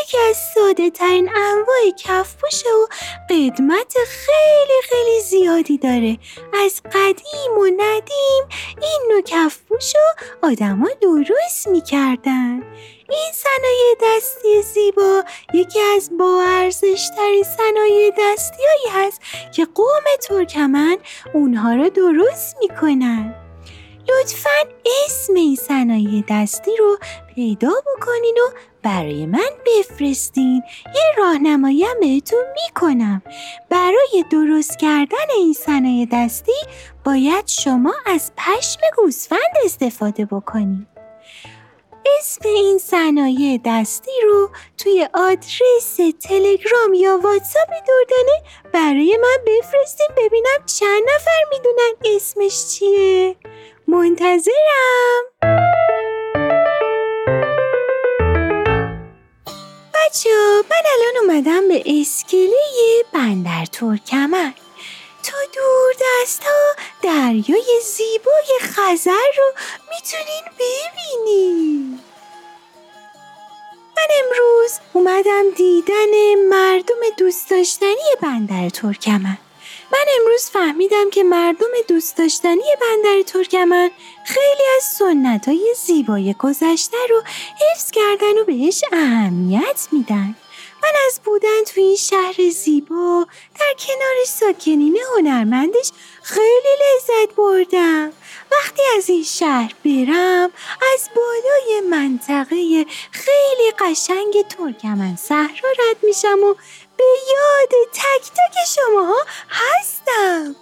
یکی 0.00 0.18
از 0.30 0.36
ساده 0.54 0.90
ترین 0.90 1.28
انواع 1.28 1.90
کفپوشه 1.98 2.68
و 2.68 2.86
قدمت 3.30 3.94
خیلی 4.06 4.80
خیلی 4.82 5.20
زیادی 5.20 5.78
داره. 5.78 6.18
از 6.64 6.82
قدیم 6.82 7.58
و 7.58 7.64
ندیم 7.64 8.44
این 8.82 9.00
نوع 9.10 9.20
کفپوش 9.20 9.94
رو 9.94 10.48
آدما 10.48 10.88
درست 11.00 11.68
می‌کردن. 11.68 12.62
این 13.10 13.32
صنایع 13.32 13.96
دستی 14.02 14.62
زیبا 14.62 15.24
یکی 15.54 15.80
از 15.80 16.10
با 16.18 16.44
ترین 17.16 17.42
صنایع 17.42 18.12
دستیایی 18.18 18.88
هست 19.06 19.20
که 19.52 19.64
قوم 19.74 20.04
ترکمن 20.28 20.96
اونها 21.32 21.74
رو 21.74 21.88
درست 21.88 22.56
می‌کنن. 22.60 23.34
لطفا 24.08 24.50
اسم 25.06 25.34
این 25.34 25.56
صنایع 25.56 26.24
دستی 26.28 26.76
رو 26.78 26.98
پیدا 27.34 27.70
بکنین 27.70 28.34
و 28.46 28.56
برای 28.82 29.26
من 29.26 29.50
بفرستین. 29.66 30.62
یه 30.86 31.02
راهنمایی 31.18 31.84
بهتون 32.00 32.44
می‌کنم. 32.64 33.22
برای 33.70 34.24
درست 34.30 34.78
کردن 34.78 35.30
این 35.36 35.52
صنایع 35.52 36.08
دستی 36.12 36.52
باید 37.04 37.46
شما 37.46 37.94
از 38.06 38.32
پشم 38.36 38.80
گوسفند 38.96 39.54
استفاده 39.64 40.24
بکنید 40.24 40.93
اسم 42.18 42.48
این 42.48 42.78
صنایع 42.78 43.60
دستی 43.64 44.20
رو 44.24 44.50
توی 44.78 45.08
آدرس 45.14 45.96
تلگرام 46.20 46.94
یا 46.94 47.18
واتساپ 47.22 47.68
دردانه 47.70 48.42
برای 48.72 49.18
من 49.22 49.38
بفرستین. 49.46 50.08
ببینم 50.16 50.66
چند 50.78 51.02
نفر 51.14 51.40
می‌دونن 51.50 52.16
اسمش 52.16 52.66
چیه. 52.66 53.36
منتظرم. 53.88 55.24
بچه 59.94 60.30
من 60.70 60.82
الان 60.92 61.16
اومدم 61.22 61.68
به 61.68 61.82
اسکله 61.86 63.04
بندر 63.12 63.64
ترکمن. 63.64 64.54
تا 65.24 65.36
دور 65.54 65.94
دست 66.00 66.42
ها 66.42 66.84
دریای 67.02 67.80
زیبای 67.84 68.58
خزر 68.60 69.26
رو 69.36 69.52
می‌تونین 69.90 70.44
ببینین. 70.58 72.00
من 73.96 74.08
امروز 74.24 74.72
اومدم 74.92 75.50
دیدن 75.56 76.34
مردم 76.48 76.96
دوست 77.18 77.50
داشتنی 77.50 78.14
بندر 78.22 78.68
ترکمن. 78.68 79.38
من 79.92 80.04
امروز 80.20 80.50
فهمیدم 80.50 81.10
که 81.10 81.22
مردم 81.22 81.70
دوست 81.88 82.16
داشتنی 82.16 82.64
بندر 82.80 83.22
ترکمن 83.22 83.90
خیلی 84.26 84.62
از 84.76 84.84
سنت 84.84 85.48
های 85.48 85.74
زیبای 85.86 86.34
گذشته 86.34 86.96
رو 87.10 87.22
حفظ 87.60 87.90
کردن 87.90 88.38
و 88.38 88.44
بهش 88.44 88.84
اهمیت 88.92 89.88
میدن. 89.92 90.36
من 90.84 90.92
از 91.06 91.20
بودن 91.24 91.64
تو 91.64 91.80
این 91.80 91.96
شهر 91.96 92.50
زیبا 92.50 93.26
در 93.60 93.74
کنار 93.78 94.24
ساکنین 94.26 94.98
هنرمندش 95.16 95.90
خیلی 96.22 96.74
لذت 96.80 97.34
بردم. 97.36 98.12
وقتی 98.52 98.82
از 98.96 99.08
این 99.08 99.22
شهر 99.24 99.74
برم 99.84 100.50
از 100.94 101.10
بالای 101.16 101.80
منطقه 101.90 102.86
خیلی 103.10 103.70
قشنگ 103.78 104.46
ترکمن 104.48 105.16
صحرا 105.16 105.70
رد 105.70 105.96
میشم 106.02 106.38
و 106.42 106.54
به 106.96 107.04
یاد 107.32 107.70
تک 107.92 108.30
تک 108.30 108.58
شماها 108.74 109.26
هستم. 109.48 110.56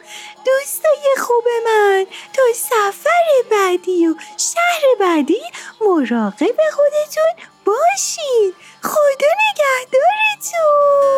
دوستای 0.47 1.15
خوب 1.19 1.45
من 1.65 2.07
تا 2.33 2.43
سفر 2.55 3.49
بعدی 3.51 4.07
و 4.07 4.15
شهر 4.37 4.83
بعدی 5.01 5.43
مراقب 5.81 6.57
خودتون 6.73 7.52
باشین 7.65 8.53
خدا 8.83 9.27
نگهدارتون. 9.53 11.13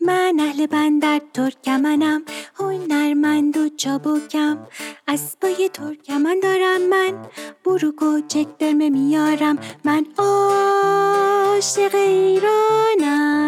من 0.00 0.36
اهل 0.40 0.66
بندر 0.66 1.20
ترکمنم. 1.34 2.24
هنرمند 2.54 3.56
و 3.56 3.68
چابکم. 3.68 4.66
اسبای 5.08 5.68
ترکمن 5.68 6.40
دارم 6.42 6.80
من. 6.88 7.26
بروک 7.64 8.02
و 8.02 8.20
چکدرمه 8.28 8.90
میارم. 8.90 9.58
من 9.84 10.06
عاشق 10.18 11.94
ایرانم. 11.94 13.40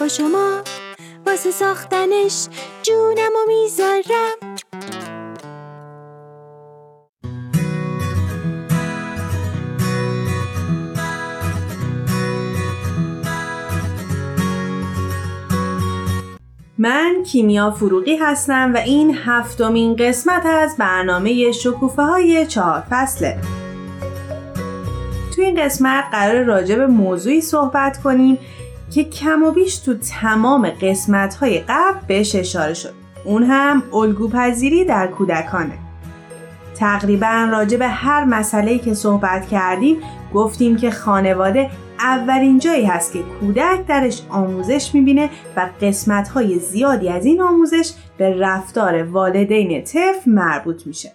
با 0.00 0.08
شما 0.08 0.62
واسه 1.46 1.58
ساختنش 1.58 2.48
جونم 2.82 3.32
و 3.34 3.48
می‌ذارم. 3.48 4.36
من 16.78 17.22
کیمیا 17.26 17.70
فروغی 17.70 18.16
هستم 18.16 18.72
و 18.74 18.76
این 18.76 19.18
هفتمین 19.24 19.96
قسمت 19.96 20.46
از 20.46 20.76
برنامه 20.78 21.52
شکوفه 21.52 22.02
های 22.02 22.46
چهار 22.46 22.82
فصله. 22.90 23.40
تو 25.36 25.42
این 25.42 25.64
قسمت 25.64 26.04
قرار 26.12 26.42
راجع 26.42 26.76
به 26.76 26.86
موضوعی 26.86 27.40
صحبت 27.40 28.02
کنیم 28.02 28.38
که 28.94 29.04
کم 29.04 29.42
و 29.42 29.50
بیش 29.50 29.78
تو 29.78 29.94
تمام 29.94 30.70
قسمت 30.70 31.34
های 31.34 31.58
قبل 31.58 32.06
بهش 32.08 32.34
اشاره 32.34 32.74
شد 32.74 32.94
اون 33.24 33.42
هم 33.42 33.82
الگوپذیری 33.94 34.84
در 34.84 35.06
کودکانه 35.06 35.78
تقریبا 36.78 37.48
راجع 37.50 37.76
به 37.76 37.88
هر 37.88 38.24
مسئله 38.24 38.78
که 38.78 38.94
صحبت 38.94 39.48
کردیم 39.48 39.96
گفتیم 40.34 40.76
که 40.76 40.90
خانواده 40.90 41.70
اولین 41.98 42.58
جایی 42.58 42.84
هست 42.84 43.12
که 43.12 43.22
کودک 43.40 43.86
درش 43.86 44.22
آموزش 44.28 44.94
می‌بینه 44.94 45.30
و 45.56 45.68
قسمت 45.80 46.28
های 46.28 46.58
زیادی 46.58 47.08
از 47.08 47.24
این 47.24 47.42
آموزش 47.42 47.92
به 48.18 48.36
رفتار 48.38 49.02
والدین 49.02 49.84
طفل 49.84 50.30
مربوط 50.30 50.86
میشه. 50.86 51.12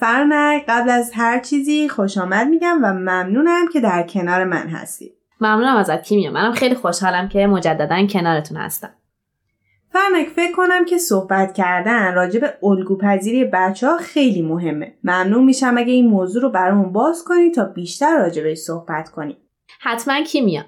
فرنک 0.00 0.64
قبل 0.68 0.90
از 0.90 1.10
هر 1.14 1.40
چیزی 1.40 1.88
خوش 1.88 2.18
آمد 2.18 2.46
میگم 2.46 2.78
و 2.82 2.92
ممنونم 2.92 3.68
که 3.72 3.80
در 3.80 4.02
کنار 4.02 4.44
من 4.44 4.68
هستی. 4.68 5.15
ممنونم 5.40 5.76
ازت 5.76 6.02
کیمیا 6.02 6.30
منم 6.30 6.52
خیلی 6.52 6.74
خوشحالم 6.74 7.28
که 7.28 7.46
مجددا 7.46 8.06
کنارتون 8.06 8.56
هستم 8.56 8.90
فرنک 9.92 10.28
فکر 10.28 10.52
کنم 10.52 10.84
که 10.84 10.98
صحبت 10.98 11.54
کردن 11.54 12.14
راجع 12.14 12.40
به 12.40 12.54
الگوپذیری 12.62 13.44
بچه 13.44 13.88
ها 13.88 13.98
خیلی 13.98 14.42
مهمه. 14.42 14.94
ممنون 15.04 15.44
میشم 15.44 15.74
اگه 15.78 15.92
این 15.92 16.06
موضوع 16.06 16.42
رو 16.42 16.50
برامون 16.50 16.92
باز 16.92 17.24
کنی 17.24 17.50
تا 17.50 17.64
بیشتر 17.64 18.18
راجع 18.18 18.42
بهش 18.42 18.58
صحبت 18.58 19.08
کنیم. 19.08 19.36
حتما 19.80 20.22
کیمیا 20.22 20.62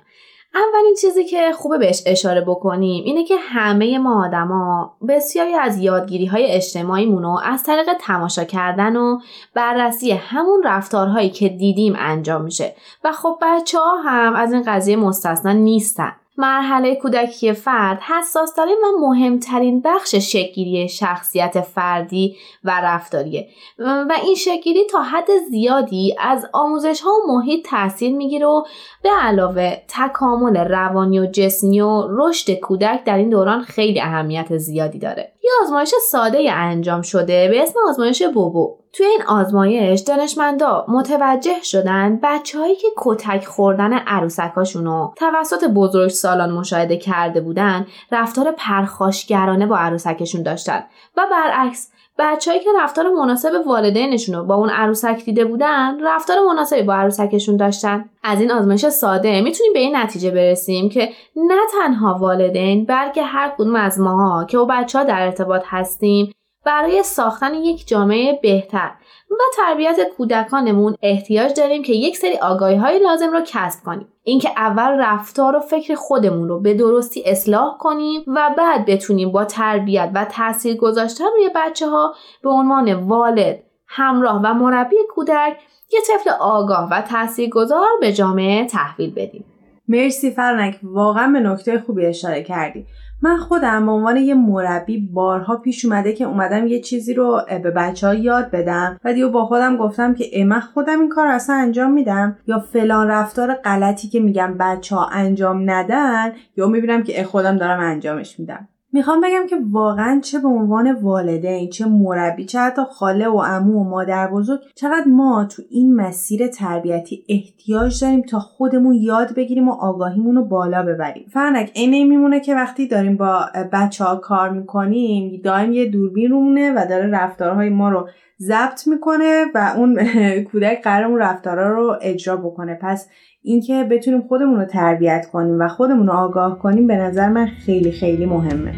اولین 0.58 0.94
چیزی 1.00 1.24
که 1.24 1.52
خوبه 1.52 1.78
بهش 1.78 2.02
اشاره 2.06 2.40
بکنیم 2.40 3.04
اینه 3.04 3.24
که 3.24 3.36
همه 3.36 3.98
ما 3.98 4.24
آدما 4.24 4.92
بسیاری 5.08 5.54
از 5.54 5.78
یادگیری 5.78 6.26
های 6.26 6.46
اجتماعیمون 6.46 7.22
رو 7.22 7.40
از 7.44 7.62
طریق 7.62 7.86
تماشا 8.00 8.44
کردن 8.44 8.96
و 8.96 9.18
بررسی 9.54 10.10
همون 10.10 10.62
رفتارهایی 10.64 11.30
که 11.30 11.48
دیدیم 11.48 11.94
انجام 11.98 12.42
میشه. 12.42 12.74
و 13.04 13.12
خب 13.12 13.38
بچه 13.42 13.78
ها 13.78 13.96
هم 13.96 14.34
از 14.34 14.52
این 14.52 14.62
قضیه 14.66 14.96
مستثنا 14.96 15.52
نیستن. 15.52 16.12
مرحله 16.38 16.94
کودکی 16.94 17.52
فرد 17.52 18.00
حساسترین 18.00 18.78
و 18.84 19.00
مهمترین 19.00 19.80
بخش 19.80 20.14
شکلگیری 20.14 20.88
شخصیت 20.88 21.60
فردی 21.60 22.36
و 22.64 22.80
رفتاریه. 22.84 23.48
و 23.78 24.12
این 24.24 24.34
شکلگیری 24.34 24.84
تا 24.84 25.02
حد 25.02 25.26
زیادی 25.50 26.16
از 26.18 26.46
آموزش 26.52 27.00
ها 27.00 27.10
و 27.10 27.32
محیط 27.32 27.68
تاثیر 27.70 28.16
می‌گیره 28.16 28.46
و 28.46 28.62
به 29.02 29.10
علاوه 29.20 29.76
تکامل 29.88 30.56
روانی 30.56 31.20
و 31.20 31.26
جسمی 31.26 31.80
و 31.80 32.06
رشد 32.08 32.54
کودک 32.54 33.04
در 33.04 33.16
این 33.16 33.30
دوران 33.30 33.62
خیلی 33.62 34.00
اهمیت 34.00 34.56
زیادی 34.56 34.98
داره. 34.98 35.32
یه 35.48 35.52
آزمایش 35.62 35.94
ساده 36.10 36.52
انجام 36.52 37.02
شده 37.02 37.48
به 37.48 37.62
اسم 37.62 37.78
آزمایش 37.88 38.22
بوبو. 38.22 38.76
توی 38.92 39.06
این 39.06 39.22
آزمایش 39.22 40.00
دانشمندا 40.00 40.84
متوجه 40.88 41.62
شدن 41.62 42.20
بچههایی 42.22 42.76
که 42.76 42.88
کتک 42.96 43.44
خوردن 43.44 43.92
عروسکاشون 43.92 44.84
رو 44.84 45.14
توسط 45.16 45.64
بزرگ 45.64 46.10
سالان 46.10 46.50
مشاهده 46.50 46.96
کرده 46.96 47.40
بودن 47.40 47.86
رفتار 48.12 48.54
پرخاشگرانه 48.58 49.66
با 49.66 49.76
عروسکشون 49.76 50.42
داشتن 50.42 50.84
و 51.16 51.26
برعکس 51.30 51.90
بچههایی 52.18 52.64
که 52.64 52.70
رفتار 52.78 53.08
مناسب 53.08 53.50
والدینشون 53.66 54.34
رو 54.34 54.44
با 54.44 54.54
اون 54.54 54.70
عروسک 54.70 55.24
دیده 55.24 55.44
بودن 55.44 56.04
رفتار 56.04 56.36
مناسبی 56.46 56.82
با 56.82 56.94
عروسکشون 56.94 57.56
داشتن. 57.56 58.10
از 58.22 58.40
این 58.40 58.52
آزمایش 58.52 58.86
ساده 58.86 59.40
می‌تونیم 59.40 59.72
به 59.72 59.78
این 59.78 59.96
نتیجه 59.96 60.30
برسیم 60.30 60.88
که 60.88 61.08
نه 61.36 61.60
تنها 61.72 62.18
والدین 62.20 62.84
بلکه 62.84 63.22
هر 63.22 63.48
کدوم 63.58 63.74
از 63.74 64.00
ماها 64.00 64.44
که 64.44 64.56
با 64.56 64.64
بچه 64.64 64.98
ها 64.98 65.04
در 65.04 65.22
ارتباط 65.22 65.62
هستیم 65.66 66.32
برای 66.64 67.02
ساختن 67.02 67.54
یک 67.54 67.88
جامعه 67.88 68.38
بهتر. 68.42 68.90
و 69.30 69.42
تربیت 69.56 69.96
کودکانمون 70.16 70.96
احتیاج 71.02 71.54
داریم 71.54 71.82
که 71.82 71.92
یک 71.92 72.16
سری 72.16 72.36
آگاهی 72.36 72.76
های 72.76 72.98
لازم 72.98 73.32
رو 73.32 73.40
کسب 73.46 73.84
کنیم. 73.84 74.08
اینکه 74.22 74.50
اول 74.56 75.00
رفتار 75.00 75.56
و 75.56 75.60
فکر 75.60 75.94
خودمون 75.94 76.48
رو 76.48 76.60
به 76.60 76.74
درستی 76.74 77.22
اصلاح 77.26 77.76
کنیم 77.78 78.24
و 78.26 78.54
بعد 78.58 78.86
بتونیم 78.86 79.32
با 79.32 79.44
تربیت 79.44 80.10
و 80.14 80.24
تاثیر 80.24 80.76
گذاشتن 80.76 81.24
روی 81.24 81.50
بچه 81.54 81.88
ها 81.88 82.14
به 82.42 82.50
عنوان 82.50 82.92
والد 82.94 83.62
همراه 83.86 84.40
و 84.44 84.54
مربی 84.54 84.96
کودک 85.14 85.56
یه 85.92 86.00
طفل 86.08 86.30
آگاه 86.40 86.88
و 86.90 87.02
تاثیرگذار 87.02 87.88
به 88.00 88.12
جامعه 88.12 88.66
تحویل 88.66 89.14
بدیم. 89.14 89.44
مرسی 89.88 90.30
فرنک 90.30 90.78
واقعا 90.82 91.32
به 91.32 91.40
نکته 91.40 91.82
خوبی 91.86 92.06
اشاره 92.06 92.42
کردی. 92.42 92.86
من 93.22 93.36
خودم 93.36 93.86
به 93.86 93.92
عنوان 93.92 94.16
یه 94.16 94.34
مربی 94.34 94.98
بارها 94.98 95.56
پیش 95.56 95.84
اومده 95.84 96.12
که 96.12 96.24
اومدم 96.24 96.66
یه 96.66 96.80
چیزی 96.80 97.14
رو 97.14 97.40
به 97.48 97.70
بچه 97.70 98.06
ها 98.06 98.14
یاد 98.14 98.50
بدم 98.50 99.00
و 99.04 99.12
دیگه 99.12 99.26
با 99.26 99.46
خودم 99.46 99.76
گفتم 99.76 100.14
که 100.14 100.44
من 100.44 100.60
خودم 100.60 101.00
این 101.00 101.08
کار 101.08 101.26
اصلا 101.26 101.56
انجام 101.56 101.92
میدم 101.92 102.38
یا 102.46 102.58
فلان 102.58 103.08
رفتار 103.08 103.54
غلطی 103.54 104.08
که 104.08 104.20
میگم 104.20 104.54
بچه 104.58 104.96
ها 104.96 105.06
انجام 105.06 105.70
ندن 105.70 106.32
یا 106.56 106.66
می‌بینم 106.66 107.02
که 107.02 107.24
خودم 107.24 107.56
دارم 107.56 107.80
انجامش 107.80 108.40
میدم. 108.40 108.68
می‌خوام 108.92 109.20
بگم 109.20 109.46
که 109.46 109.56
واقعا 109.70 110.20
چه 110.24 110.38
به 110.38 110.48
عنوان 110.48 110.92
والدین 110.92 111.70
چه 111.70 111.86
مربی 111.86 112.44
چه 112.44 112.58
حتی 112.58 112.82
خاله 112.90 113.28
و 113.28 113.40
عمو 113.40 113.80
و 113.80 113.84
مادر 113.84 114.30
بزرگ 114.30 114.60
چقدر 114.74 115.04
ما 115.06 115.44
تو 115.44 115.62
این 115.70 115.96
مسیر 115.96 116.46
تربیتی 116.46 117.24
احتیاج 117.28 118.00
داریم 118.00 118.22
تا 118.22 118.38
خودمون 118.38 118.94
یاد 118.94 119.34
بگیریم 119.34 119.68
و 119.68 119.72
آگاهیمون 119.72 120.36
رو 120.36 120.44
بالا 120.44 120.82
ببریم. 120.82 121.26
فرنک 121.32 121.72
عین 121.76 122.08
میمونه 122.08 122.40
که 122.40 122.54
وقتی 122.54 122.86
داریم 122.86 123.16
با 123.16 123.40
بچه 123.72 124.04
ها 124.04 124.16
کار 124.16 124.50
می‌کنیم 124.50 125.40
دائم 125.44 125.72
یه 125.72 125.86
دوربین 125.86 126.30
رومونه 126.30 126.72
و 126.72 126.86
داره 126.88 127.10
رفتارهای 127.10 127.68
ما 127.68 127.90
رو 127.90 128.08
ضبط 128.40 128.86
می‌کنه 128.86 129.44
و 129.54 129.72
اون 129.76 129.98
کودک 130.52 130.82
قرار 130.82 131.10
اون 131.10 131.18
رفتارها 131.18 131.68
رو 131.68 131.96
اجرا 132.02 132.36
بکنه. 132.36 132.78
پس 132.82 133.08
اینکه 133.48 133.84
بتونیم 133.90 134.20
خودمون 134.20 134.60
رو 134.60 134.64
تربیت 134.64 135.28
کنیم 135.32 135.60
و 135.60 135.68
خودمون 135.68 136.06
رو 136.06 136.12
آگاه 136.12 136.58
کنیم 136.58 136.86
به 136.86 136.96
نظر 136.96 137.28
من 137.28 137.46
خیلی 137.46 137.92
خیلی 137.92 138.26
مهمه. 138.26 138.72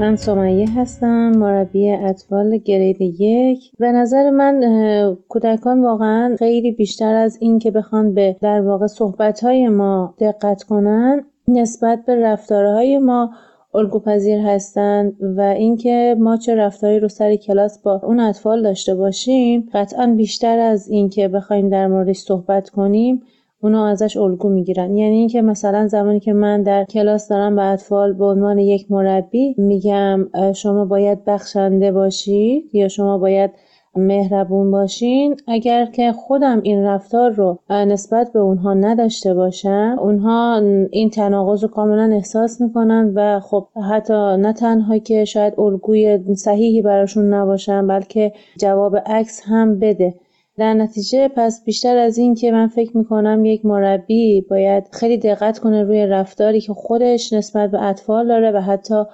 من 0.00 0.16
سمیه 0.16 0.70
هستم 0.76 1.30
مربی 1.30 1.90
اطفال 1.90 2.56
گرید 2.56 3.00
یک. 3.00 3.72
به 3.78 3.92
نظر 3.92 4.30
من 4.30 5.16
کودکان 5.28 5.82
واقعا 5.82 6.36
خیلی 6.38 6.72
بیشتر 6.72 7.14
از 7.14 7.38
این 7.40 7.58
که 7.58 7.70
بخوان 7.70 8.14
به 8.14 8.36
در 8.40 8.60
واقع 8.60 8.86
صحبتهای 8.86 9.68
ما 9.68 10.14
دقت 10.18 10.62
کنن 10.62 11.24
نسبت 11.48 12.04
به 12.06 12.14
رفتارهای 12.14 12.98
ما 12.98 13.30
الگوپذیر 13.74 14.38
هستند 14.38 15.16
و 15.36 15.40
اینکه 15.40 16.16
ما 16.18 16.36
چه 16.36 16.54
رفتاری 16.54 17.00
رو 17.00 17.08
سر 17.08 17.36
کلاس 17.36 17.82
با 17.82 18.00
اون 18.02 18.20
اطفال 18.20 18.62
داشته 18.62 18.94
باشیم 18.94 19.68
قطعا 19.72 20.06
بیشتر 20.16 20.58
از 20.58 20.88
اینکه 20.88 21.28
بخوایم 21.28 21.68
در 21.68 21.86
موردش 21.86 22.18
صحبت 22.18 22.70
کنیم. 22.70 23.22
اونا 23.62 23.86
ازش 23.86 24.16
الگو 24.16 24.48
می‌گیرن. 24.48 24.96
یعنی 24.96 25.16
اینکه 25.16 25.42
مثلا 25.42 25.88
زمانی 25.88 26.20
که 26.20 26.32
من 26.32 26.62
در 26.62 26.84
کلاس 26.84 27.28
دارم 27.28 27.56
به 27.56 27.62
اطفال 27.62 28.12
به 28.12 28.24
عنوان 28.24 28.58
یک 28.58 28.90
مربی 28.90 29.54
میگم 29.58 30.28
شما 30.54 30.84
باید 30.84 31.24
بخشنده 31.24 31.92
باشید 31.92 32.74
یا 32.74 32.88
شما 32.88 33.18
باید 33.18 33.50
مهربون 33.96 34.70
باشین 34.70 35.36
اگر 35.46 35.86
که 35.86 36.12
خودم 36.12 36.60
این 36.62 36.84
رفتار 36.84 37.30
رو 37.30 37.58
نسبت 37.70 38.32
به 38.32 38.38
اونها 38.38 38.74
نداشته 38.74 39.34
باشم 39.34 39.96
اونها 40.00 40.62
این 40.90 41.10
تناقض 41.10 41.62
رو 41.62 41.68
کاملا 41.68 42.14
احساس 42.14 42.60
می‌کنن 42.60 43.12
و 43.14 43.40
خب 43.40 43.66
حتی 43.90 44.36
نه 44.36 44.52
تنها 44.52 44.98
که 44.98 45.24
شاید 45.24 45.60
الگوی 45.60 46.34
صحیحی 46.36 46.82
براشون 46.82 47.34
نباشن 47.34 47.86
بلکه 47.86 48.32
جواب 48.58 48.96
عکس 49.06 49.42
هم 49.44 49.78
بده. 49.78 50.14
در 50.60 50.74
نتیجه 50.74 51.28
پس 51.28 51.64
بیشتر 51.64 51.96
از 51.96 52.18
این 52.18 52.34
که 52.34 52.52
من 52.52 52.68
فکر 52.68 52.96
می‌کنم 52.96 53.44
یک 53.44 53.66
مربی 53.66 54.40
باید 54.40 54.84
خیلی 54.92 55.18
دقت 55.18 55.58
کنه 55.58 55.82
روی 55.82 56.06
رفتاری 56.06 56.60
که 56.60 56.72
خودش 56.72 57.32
نسبت 57.32 57.70
به 57.70 57.82
اطفال 57.82 58.28
داره 58.28 58.50
و 58.50 58.60
حتی 58.60 59.04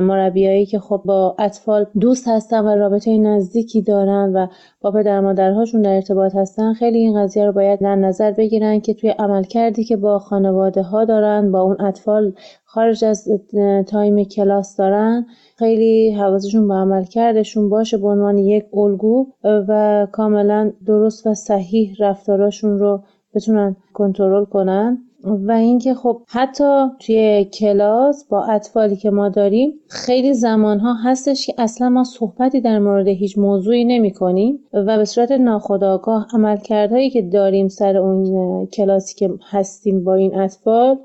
مربیایی 0.00 0.66
که 0.66 0.78
خب 0.78 1.02
با 1.04 1.36
اطفال 1.38 1.86
دوست 2.00 2.28
هستن 2.28 2.64
و 2.64 2.76
رابطه 2.76 3.18
نزدیکی 3.18 3.82
دارن 3.82 4.32
و 4.34 4.46
با 4.80 4.90
پدر 4.90 5.20
مادرهاشون 5.20 5.82
در 5.82 5.94
ارتباط 5.94 6.34
هستن 6.34 6.72
خیلی 6.72 6.98
این 6.98 7.22
قضیه 7.22 7.46
رو 7.46 7.52
باید 7.52 7.80
در 7.80 7.96
نظر 7.96 8.30
بگیرن 8.30 8.80
که 8.80 8.94
توی 8.94 9.10
عملکردی 9.10 9.84
که 9.84 9.96
با 9.96 10.18
خانواده 10.18 10.82
ها 10.82 11.04
دارن 11.04 11.52
با 11.52 11.60
اون 11.60 11.80
اطفال 11.80 12.32
خارج 12.64 13.04
از 13.04 13.28
تایم 13.86 14.24
کلاس 14.24 14.76
دارن 14.76 15.26
خیلی 15.58 16.10
حواسشون 16.10 16.68
به 16.68 16.74
عملکردشون 16.74 17.68
باشه 17.68 17.96
به 17.96 18.08
عنوان 18.08 18.38
یک 18.38 18.64
الگو 18.74 19.26
و 19.44 20.06
کاملا 20.12 20.72
درست 20.86 21.26
و 21.26 21.34
صحیح 21.34 21.96
رفتاراشون 21.98 22.78
رو 22.78 23.02
بتونن 23.34 23.76
کنترل 23.92 24.44
کنن. 24.44 24.98
و 25.24 25.52
اینکه 25.52 25.94
خب 25.94 26.22
حتی 26.28 26.86
توی 27.00 27.44
کلاس 27.44 28.26
با 28.28 28.44
اطفالی 28.44 28.96
که 28.96 29.10
ما 29.10 29.28
داریم 29.28 29.72
خیلی 29.88 30.34
زمانها 30.34 30.94
هستش 30.94 31.46
که 31.46 31.54
اصلا 31.58 31.88
ما 31.88 32.04
صحبتی 32.04 32.60
در 32.60 32.78
مورد 32.78 33.08
هیچ 33.08 33.38
موضوعی 33.38 33.84
نمی 33.84 34.12
کنیم 34.12 34.58
و 34.72 34.96
به 34.96 35.04
صورت 35.04 35.32
ناخودآگاه 35.32 36.26
عملکردهایی 36.32 37.10
که 37.10 37.22
داریم 37.22 37.68
سر 37.68 37.96
اون 37.96 38.66
کلاسی 38.66 39.14
که 39.14 39.30
هستیم 39.50 40.04
با 40.04 40.14
این 40.14 40.38
اطفال 40.38 40.98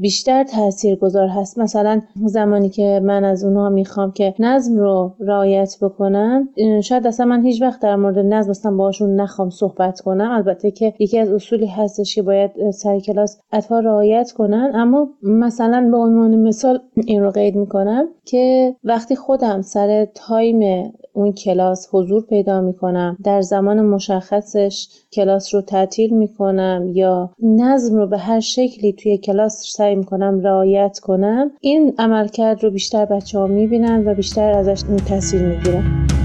بیشتر 0.00 0.44
تاثیرگذار 0.44 1.28
هست. 1.28 1.58
مثلا 1.58 2.00
زمانی 2.26 2.68
که 2.68 3.00
من 3.04 3.24
از 3.24 3.44
اونها 3.44 3.68
می‌خوام 3.68 4.12
که 4.12 4.34
نظم 4.38 4.76
رو 4.78 5.14
رعایت 5.20 5.76
بکنن 5.82 6.48
شاید 6.82 7.06
اصلا 7.06 7.26
من 7.26 7.44
هیچ 7.44 7.62
وقت 7.62 7.80
در 7.80 7.96
مورد 7.96 8.18
نظم 8.18 8.50
اصلا 8.50 8.76
باشون 8.76 9.20
نخوام 9.20 9.50
صحبت 9.50 10.00
کنم. 10.00 10.30
البته 10.30 10.70
که 10.70 10.94
یکی 10.98 11.18
از 11.18 11.32
اصولی 11.32 11.66
هستش 11.66 12.14
که 12.14 12.22
باید 12.22 12.70
سر 12.70 13.00
کلاس 13.00 13.40
اطفال 13.52 13.84
رعایت 13.84 14.32
کنن. 14.32 14.70
اما 14.74 15.08
مثلا 15.22 15.88
به 15.90 15.96
عنوان 15.96 16.36
مثال 16.36 16.78
این 17.06 17.22
رو 17.22 17.30
قید 17.30 17.56
می‌کنم 17.56 18.04
که 18.24 18.76
وقتی 18.84 19.16
خودم 19.16 19.62
سر 19.62 20.06
تایم 20.14 20.92
اون 21.12 21.32
کلاس 21.32 21.88
حضور 21.92 22.26
پیدا 22.26 22.60
می‌کنم. 22.60 23.16
در 23.24 23.40
زمان 23.40 23.80
مشخصش 23.80 24.88
کلاس 25.12 25.54
رو 25.54 25.60
تعطیل 25.60 26.14
می‌کنم 26.14 26.90
یا 26.94 27.30
نظم 27.42 27.96
رو 27.96 28.06
به 28.06 28.18
هر 28.18 28.40
شکلی 28.40 28.92
توی 28.92 29.18
کلاس 29.18 29.64
سعی 29.76 29.94
می‌کنم 29.94 30.40
رعایت 30.40 30.98
کنم 30.98 31.50
این 31.60 31.94
عملکرد 31.98 32.64
رو 32.64 32.70
بیشتر 32.70 33.04
بچه 33.04 33.38
ها 33.38 33.46
می‌بینن 33.46 34.08
و 34.08 34.14
بیشتر 34.14 34.52
ازش 34.52 34.82
تاثیر 35.08 35.42
می‌گیرن 35.42 36.19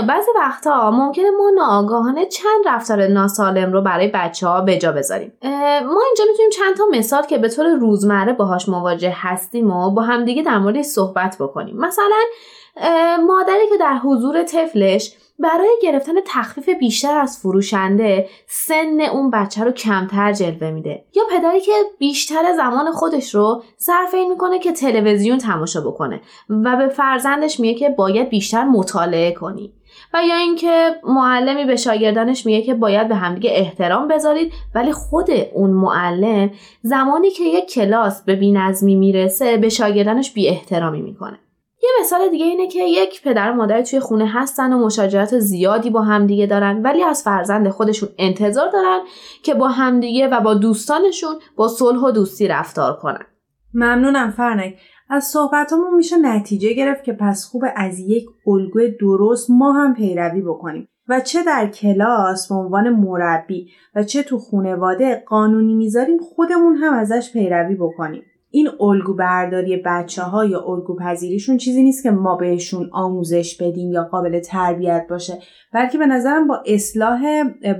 کیمیا 0.00 0.14
بعضی 0.14 0.30
وقتها 0.36 0.90
ممکنه 0.90 1.30
ما 1.30 1.50
ناآگاهانه 1.54 2.26
چند 2.26 2.66
رفتار 2.66 3.06
ناسالم 3.06 3.72
رو 3.72 3.82
برای 3.82 4.10
بچه 4.14 4.46
ها 4.46 4.60
به 4.60 4.78
جا 4.78 4.92
بذاریم. 4.92 5.32
ما 5.42 6.02
اینجا 6.06 6.24
می‌تونیم 6.30 6.50
چند 6.58 6.76
تا 6.76 6.84
مثال 6.90 7.22
که 7.22 7.38
به 7.38 7.48
طور 7.48 7.66
روزمره 7.66 8.32
باهاش 8.32 8.68
مواجه 8.68 9.12
هستیم 9.16 9.70
و 9.70 9.90
با 9.90 10.02
همدیگه 10.02 10.42
در 10.42 10.58
مورد 10.58 10.82
صحبت 10.82 11.36
بکنیم. 11.40 11.76
مثلا 11.76 12.20
مادری 13.26 13.68
که 13.70 13.76
در 13.80 13.98
حضور 14.04 14.42
طفلش 14.42 15.16
برای 15.38 15.78
گرفتن 15.82 16.12
تخفیف 16.26 16.68
بیشتر 16.68 17.18
از 17.18 17.38
فروشنده 17.38 18.28
سن 18.46 19.00
اون 19.00 19.30
بچه 19.30 19.64
رو 19.64 19.70
کمتر 19.70 20.32
جلوه 20.32 20.70
میده. 20.70 21.04
یا 21.16 21.22
پدری 21.30 21.60
که 21.60 21.72
بیشتر 21.98 22.52
زمان 22.56 22.92
خودش 22.92 23.34
رو 23.34 23.62
صرف 23.76 24.14
این 24.14 24.30
می‌کنه 24.30 24.58
که 24.58 24.72
تلویزیون 24.72 25.38
تماشا 25.38 25.80
بکنه 25.80 26.20
و 26.48 26.76
به 26.76 26.88
فرزندش 26.88 27.60
میگه 27.60 27.78
که 27.78 27.88
باید 27.88 28.28
بیشتر 28.28 28.64
مطالعه 28.64 29.32
کنی. 29.32 29.72
و 30.14 30.22
یا 30.22 30.36
اینکه 30.36 31.00
معلمی 31.04 31.64
به 31.64 31.76
شاگردانش 31.76 32.46
میگه 32.46 32.62
که 32.62 32.74
باید 32.74 33.08
به 33.08 33.14
همدیگه 33.14 33.50
احترام 33.54 34.08
بذارید 34.08 34.52
ولی 34.74 34.92
خود 34.92 35.30
اون 35.54 35.70
معلم 35.70 36.50
زمانی 36.82 37.30
که 37.30 37.44
یک 37.44 37.70
کلاس 37.72 38.22
به 38.24 38.36
بینظمی 38.36 38.96
می‌رسه 38.96 39.56
به 39.56 39.68
شاگردانش 39.68 40.32
بی 40.32 40.48
احترامی 40.48 41.02
می‌کنه. 41.02 41.38
یه 41.82 41.88
مثال 42.00 42.28
دیگه 42.28 42.44
اینه 42.44 42.68
که 42.68 42.84
یک 42.84 43.22
پدر 43.22 43.50
و 43.50 43.54
مادر 43.54 43.82
توی 43.82 44.00
خونه 44.00 44.28
هستن 44.28 44.72
و 44.72 44.86
مشاجرات 44.86 45.38
زیادی 45.38 45.90
با 45.90 46.02
همدیگه 46.02 46.46
دارن 46.46 46.82
ولی 46.82 47.02
از 47.02 47.22
فرزند 47.22 47.68
خودشون 47.68 48.08
انتظار 48.18 48.70
دارن 48.70 48.98
که 49.42 49.54
با 49.54 49.68
همدیگه 49.68 50.28
و 50.28 50.40
با 50.40 50.54
دوستانشون 50.54 51.34
با 51.56 51.68
صلح 51.68 51.98
و 51.98 52.10
دوستی 52.10 52.48
رفتار 52.48 52.96
کنن. 52.96 53.26
ممنونم 53.74 54.30
فرنک 54.30 54.74
از 55.10 55.24
صحبتامون 55.24 55.94
میشه 55.94 56.16
نتیجه 56.16 56.72
گرفت 56.72 57.04
که 57.04 57.12
پس 57.12 57.44
خوب 57.44 57.64
از 57.76 57.98
یک 57.98 58.26
الگوی 58.46 58.90
درست 59.00 59.50
ما 59.50 59.72
هم 59.72 59.94
پیروی 59.94 60.42
بکنیم. 60.42 60.88
و 61.08 61.20
چه 61.20 61.44
در 61.44 61.66
کلاس 61.66 62.48
به 62.48 62.54
عنوان 62.54 62.90
مربی 62.90 63.70
و 63.94 64.02
چه 64.02 64.22
تو 64.22 64.38
خونواده 64.38 65.24
قانونی 65.26 65.74
می‌ذاریم 65.74 66.18
خودمون 66.18 66.76
هم 66.76 66.94
ازش 66.94 67.32
پیروی 67.32 67.74
بکنیم. 67.74 68.22
این 68.50 68.68
الگو 68.80 69.14
برداری 69.14 69.82
بچه 69.86 70.22
ها 70.22 70.44
یا 70.44 70.60
الگو 70.60 70.96
پذیریشون 70.96 71.56
چیزی 71.56 71.82
نیست 71.82 72.02
که 72.02 72.10
ما 72.10 72.36
بهشون 72.36 72.90
آموزش 72.92 73.62
بدیم 73.62 73.92
یا 73.92 74.04
قابل 74.04 74.40
تربیت 74.40 75.06
باشه 75.10 75.38
بلکه 75.72 75.98
به 75.98 76.06
نظرم 76.06 76.46
با 76.48 76.62
اصلاح 76.66 77.22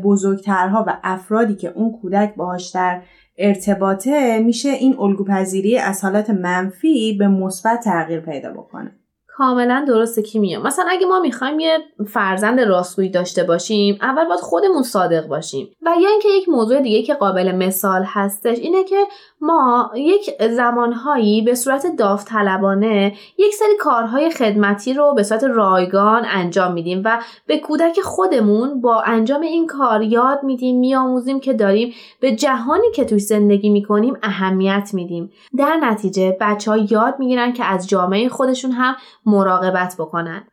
بزرگترها 0.05 0.85
و 0.87 0.99
افرادی 1.03 1.55
که 1.55 1.73
اون 1.75 1.93
کودک 2.03 2.35
باهاش 2.35 2.71
در 2.71 3.03
ارتباطه 3.40 4.38
میشه 4.38 4.68
این 4.68 4.96
الگو 4.98 5.24
پذیری 5.24 5.79
از 5.79 6.05
حالت 6.05 6.31
منفی 6.31 7.16
به 7.18 7.29
مثبت 7.29 7.81
تغییر 7.85 8.20
پیدا 8.20 8.50
بکنه. 8.50 8.96
کاملا 9.26 9.85
درسته 9.88 10.22
کیمیا. 10.22 10.62
مثلا 10.62 10.85
اگه 10.88 11.07
ما 11.07 11.20
می‌خوایم 11.20 11.61
یه 11.61 11.79
فرزند 12.09 12.61
راستگویی 12.61 13.09
داشته 13.09 13.44
باشیم 13.44 13.98
اول 14.03 14.24
باید 14.24 14.40
خودمون 14.40 14.83
صادق 14.83 15.26
باشیم. 15.26 15.68
و 15.83 15.90
یا 16.03 16.09
اینکه 16.09 16.29
یک 16.29 16.48
موضوع 16.48 16.81
دیگه 16.81 17.03
که 17.03 17.14
قابل 17.14 17.53
مثال 17.53 18.03
هستش 18.07 18.59
اینه 18.59 18.85
که 18.85 18.96
ما 19.40 19.90
یک 19.94 20.42
زمانهایی 20.50 21.42
به 21.42 21.55
صورت 21.55 21.87
داوطلبانه 21.96 23.14
یک 23.38 23.55
سری 23.55 23.76
کارهای 23.81 24.31
خدمتی 24.31 24.94
رو 24.94 25.14
به 25.14 25.22
صورت 25.22 25.44
رایگان 25.44 26.22
انجام 26.26 26.72
میدیم 26.72 27.03
و 27.05 27.22
به 27.46 27.59
کودک 27.59 28.00
خودمون 28.00 28.81
با 28.81 29.03
انجام 29.03 29.40
این 29.40 29.66
کار 29.66 30.03
یاد 30.03 30.42
میدیم 30.42 30.79
میآموزیم 30.79 31.40
که 31.40 31.53
داریم 31.53 31.94
به 32.20 32.37
جهانی 32.37 32.90
که 32.94 33.05
توش 33.05 33.22
زندگی 33.22 33.70
می‌کنیم 33.70 34.16
اهمیت 34.22 34.90
میدیم. 34.92 35.31
در 35.59 35.76
نتیجه 35.76 36.37
بچه 36.40 36.70
ها 36.70 36.76
یاد 36.76 37.14
می‌گیرن 37.18 37.53
که 37.53 37.64
از 37.64 37.88
جامعه 37.88 38.29
خودشون 38.29 38.70
هم 38.70 38.96
مراقبت 39.26 39.94
بکنن. 39.98 40.46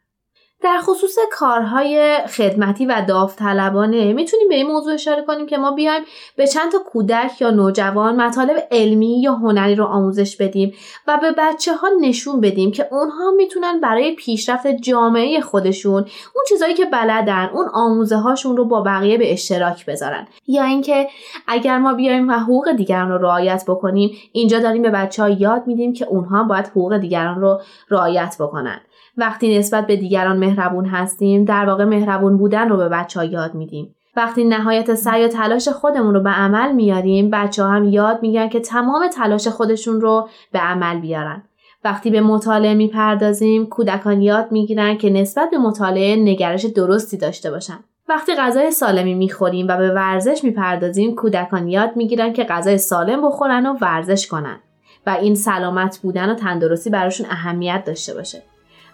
در 0.64 0.80
خصوص 0.82 1.16
کارهای 1.32 2.18
خدمتی 2.38 2.86
و 2.86 3.06
داوطلبانه 3.08 4.14
می‌تونیم 4.14 4.50
به 4.50 4.56
این 4.56 4.68
موضوع 4.68 4.94
اشاره 4.94 5.22
کنیم 5.22 5.46
که 5.46 5.58
ما 5.58 5.72
بیایم 5.72 6.04
به 6.36 6.48
چند 6.48 6.72
تا 6.72 6.78
کودک 6.80 7.42
یا 7.42 7.52
نوجوان 7.52 8.16
مطالب 8.22 8.68
علمی 8.72 9.22
یا 9.22 9.34
هنری 9.34 9.76
رو 9.76 9.86
آموزش 9.86 10.38
بدیم 10.38 10.74
و 11.08 11.18
به 11.22 11.32
بچه 11.38 11.76
ها 11.76 11.88
نشون 12.02 12.42
بدیم 12.42 12.72
که 12.72 12.88
اونها 12.92 13.32
می‌تونن 13.32 13.80
برای 13.80 14.16
پیشرفت 14.16 14.68
جامعه 14.68 15.42
خودشون 15.42 16.02
اون 16.36 16.44
چیزایی 16.50 16.74
که 16.74 16.86
بلدن 16.86 17.50
اون 17.54 17.66
آموزه 17.74 18.16
هاشون 18.16 18.58
رو 18.58 18.66
با 18.66 18.82
بقیه 18.82 19.18
به 19.18 19.34
اشتراک 19.34 19.86
بذارن. 19.86 20.28
یا 20.48 20.64
اینکه 20.64 21.08
اگر 21.48 21.78
ما 21.78 21.94
بیایم 21.94 22.30
و 22.30 22.34
حقوق 22.34 22.72
دیگران 22.72 23.12
رو 23.12 23.18
رعایت 23.18 23.64
بکنیم 23.68 24.18
اینجا 24.32 24.60
داریم 24.60 24.82
به 24.82 24.90
بچه 24.90 25.24
ها 25.24 25.30
یاد 25.30 25.68
میدیم 25.68 25.94
که 25.94 26.06
اونها 26.06 26.44
باید 26.44 26.68
حقوق 26.68 26.98
دیگران 26.98 27.42
رو 27.42 27.62
رعایت 27.90 28.36
بکنن. 28.40 28.82
وقتی 29.18 29.58
نسبت 29.58 29.88
به 29.88 29.96
دیگران 29.96 30.38
مهربون 30.38 30.86
هستیم 30.86 31.46
در 31.46 31.66
واقع 31.66 31.84
مهربون 31.84 32.38
بودن 32.38 32.70
رو 32.70 32.78
به 32.78 32.90
بچه 32.90 33.20
ها 33.20 33.26
یاد 33.26 33.56
میدیم. 33.56 33.96
وقتی 34.16 34.44
نهایت 34.44 34.96
سعی 34.96 35.26
و 35.26 35.28
تلاش 35.28 35.68
خودمون 35.68 36.14
رو 36.14 36.20
به 36.20 36.30
عمل 36.30 36.72
میاریم 36.72 37.30
بچه 37.30 37.64
ها 37.64 37.70
هم 37.70 37.84
یاد 37.84 38.20
میگن 38.22 38.50
که 38.50 38.60
تمام 38.60 39.08
تلاش 39.08 39.48
خودشون 39.48 40.02
رو 40.02 40.30
به 40.52 40.60
عمل 40.60 41.00
بیارن. 41.00 41.44
وقتی 41.84 42.10
به 42.10 42.22
مطالعه 42.22 42.74
می‌پردازیم 42.74 43.66
کودکان 43.66 44.22
یاد 44.22 44.52
می‌گیرن 44.52 44.98
که 44.98 45.10
نسبت 45.10 45.50
به 45.50 45.58
مطالعه 45.58 46.16
نگرش 46.16 46.66
درستی 46.66 47.18
داشته 47.18 47.52
باشن. 47.52 47.80
وقتی 48.10 48.36
غذای 48.36 48.72
سالمی 48.72 49.14
می‌خوریم 49.14 49.68
و 49.68 49.78
به 49.78 49.94
ورزش 49.94 50.44
می‌پردازیم 50.44 51.16
کودکان 51.16 51.68
یاد 51.68 51.92
می‌گیرن 51.96 52.34
که 52.34 52.44
غذای 52.44 52.78
سالم 52.78 53.28
بخورن 53.28 53.66
و 53.66 53.78
ورزش 53.82 54.28
کنن. 54.28 54.60
و 55.08 55.10
این 55.10 55.36
سلامت 55.36 56.00
بودن 56.04 56.30
و 56.30 56.36
تندرستی 56.36 56.90
براشون 56.90 57.28
اهمیت 57.30 57.84
داشته 57.86 58.14
باشه. 58.14 58.44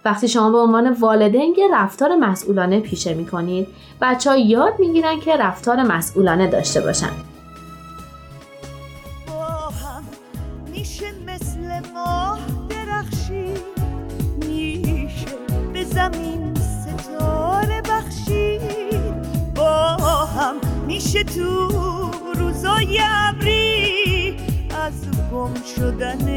وقتی 0.06 0.28
شما 0.28 0.52
به 0.52 0.58
عنوان 0.58 0.94
والدین 0.94 1.56
یه 1.58 1.68
رفتار 1.74 2.16
مسئولانه 2.16 2.80
پیشه 2.80 3.14
می‌کنید 3.14 3.68
بچه 4.02 4.30
ها 4.30 4.38
یاد 4.38 4.74
می‌گیرن 4.80 5.20
که 5.20 5.38
رفتار 5.38 5.84
مسئولانه 5.84 6.48
داشته 6.48 6.82
باشن. 6.82 7.12
میشه 10.72 11.12
مثل 11.28 11.82
میشه 14.40 15.26
به 15.74 15.84
زمین 15.84 16.54
ستاره 16.56 17.82
میشه 20.88 21.24
تو 21.24 21.70
روزای 22.36 23.00
ابری 23.04 24.38
از 24.86 24.94
گم 25.32 25.54
شدن 25.76 26.28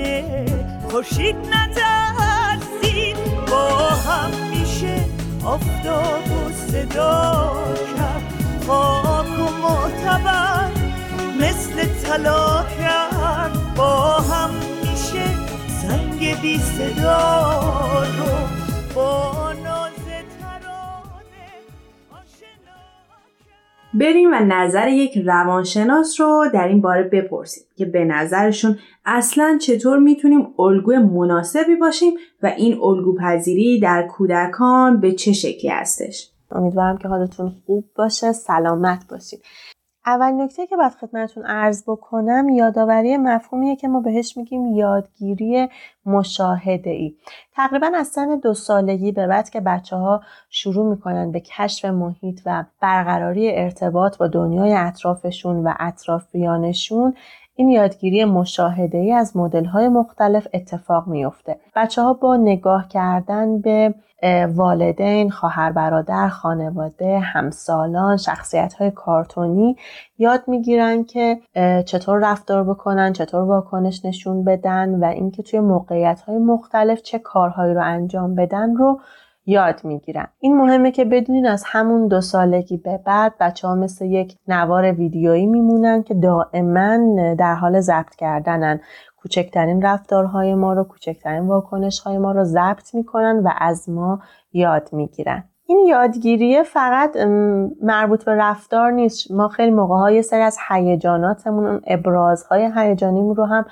خورشید 0.90 1.36
با 3.50 3.68
هم 3.78 4.30
میشه 4.50 5.04
افتاد 5.46 6.30
و 6.30 6.52
صدا 6.72 7.52
کرد. 7.96 8.22
خاک 8.66 9.38
و 9.38 9.52
معتبر 9.62 10.70
مثل 11.40 11.86
طلا 11.86 12.64
کرد. 12.78 13.74
با 13.76 14.20
هم 14.20 14.50
میشه 14.82 15.24
سنگ 15.82 16.40
بی 16.40 16.58
صدا 16.58 18.02
رو 18.18 18.36
با 18.94 19.35
بریم 24.00 24.30
و 24.32 24.44
نظر 24.44 24.88
یک 24.88 25.18
روانشناس 25.18 26.20
رو 26.20 26.44
در 26.54 26.68
این 26.68 26.80
باره 26.80 27.02
بپرسیم 27.02 27.64
که 27.76 27.84
به 27.84 28.04
نظرشون 28.04 28.78
اصلا 29.04 29.58
چطور 29.60 29.98
می‌تونیم 29.98 30.48
الگوی 30.58 30.98
مناسبی 30.98 31.76
باشیم 31.76 32.12
و 32.42 32.46
این 32.46 32.78
الگو 32.82 33.16
پذیری 33.18 33.80
در 33.80 34.06
کودکان 34.06 35.00
به 35.00 35.12
چه 35.12 35.32
شکلی 35.32 35.70
هستش. 35.70 36.30
امیدوارم 36.50 36.98
که 36.98 37.08
حالتون 37.08 37.52
خوب 37.66 37.84
باشه 37.96 38.32
سلامت 38.32 39.04
باشید. 39.10 39.40
اول 40.06 40.32
نکته 40.32 40.66
که 40.66 40.76
باید 40.76 40.92
خدمتتون 40.92 41.46
عرض 41.46 41.82
بکنم 41.86 42.48
یادآوری 42.48 43.16
مفهومیه 43.16 43.76
که 43.76 43.88
ما 43.88 44.00
بهش 44.00 44.36
میگیم 44.36 44.66
یادگیری 44.66 45.68
مشاهده 46.06 46.90
ای 46.90 47.14
تقریبا 47.54 47.90
از 47.94 48.06
سن 48.06 48.38
دو 48.38 48.54
سالگی 48.54 49.12
به 49.12 49.26
بعد 49.26 49.50
که 49.50 49.60
بچه 49.60 49.96
ها 49.96 50.22
شروع 50.50 50.90
می‌کنن 50.90 51.32
به 51.32 51.40
کشف 51.40 51.84
محیط 51.84 52.40
و 52.46 52.64
برقراری 52.80 53.50
ارتباط 53.54 54.18
با 54.18 54.26
دنیای 54.26 54.74
اطرافشون 54.74 55.56
و 55.66 55.74
اطرافیانشون 55.80 57.14
این 57.56 57.68
یادگیری 57.68 58.24
مشاهده 58.24 58.98
ای 58.98 59.12
از 59.12 59.36
مدل 59.36 59.64
های 59.64 59.88
مختلف 59.88 60.46
اتفاق 60.54 61.06
میفته 61.06 61.56
بچه 61.76 62.02
ها 62.02 62.12
با 62.12 62.36
نگاه 62.36 62.88
کردن 62.88 63.60
به 63.60 63.94
والدین، 64.54 65.30
خواهر 65.30 65.72
برادر، 65.72 66.28
خانواده، 66.28 67.18
همسالان، 67.18 68.16
شخصیت 68.16 68.74
های 68.74 68.90
کارتونی 68.90 69.76
یاد 70.18 70.42
می‌گیرن 70.46 71.04
که 71.04 71.38
چطور 71.86 72.30
رفتار 72.30 72.64
بکنن، 72.64 73.12
چطور 73.12 73.42
واکنش 73.42 74.04
نشون 74.04 74.44
بدن 74.44 75.04
و 75.04 75.04
اینکه 75.04 75.42
توی 75.42 75.60
موقعیت 75.60 76.20
های 76.20 76.38
مختلف 76.38 77.02
چه 77.02 77.18
کارهایی 77.18 77.74
رو 77.74 77.82
انجام 77.84 78.34
بدن 78.34 78.76
رو 78.76 79.00
یاد 79.46 79.80
می‌گیرن 79.84 80.26
این 80.40 80.56
مهمه 80.56 80.90
که 80.90 81.04
بدونین 81.04 81.46
از 81.46 81.64
همون 81.66 82.08
دو 82.08 82.20
سالگی 82.20 82.76
به 82.76 83.00
بعد 83.06 83.34
بچه 83.40 83.68
ها 83.68 83.74
مثل 83.74 84.04
یک 84.04 84.36
نوار 84.48 84.92
ویدیویی 84.92 85.46
میمونن 85.46 86.02
که 86.02 86.14
دائما 86.14 86.98
در 87.34 87.54
حال 87.54 87.80
ضبط 87.80 88.14
کردنن. 88.14 88.80
کوچکترین 89.16 89.82
رفتارهای 89.82 90.54
ما 90.54 90.72
رو 90.72 90.84
کوچکترین 90.84 91.46
واکنشهای 91.46 92.18
ما 92.18 92.32
رو 92.32 92.44
ضبط 92.44 92.94
می‌کنن 92.94 93.42
و 93.44 93.50
از 93.58 93.88
ما 93.90 94.20
یاد 94.52 94.88
می‌گیرن. 94.92 95.44
این 95.68 95.86
یادگیریه 95.88 96.62
فقط 96.62 97.16
مربوط 97.82 98.24
به 98.24 98.34
رفتار 98.34 98.90
نیست. 98.90 99.30
ما 99.30 99.48
خیلی 99.48 99.70
موقع 99.70 99.96
های 99.96 100.22
سری 100.22 100.42
از 100.42 100.58
هیجاناتمون 100.68 101.66
اون 101.66 101.80
ابرازهای 101.86 102.72
هیجانیمون 102.76 103.36
رو 103.36 103.44
هم 103.44 103.64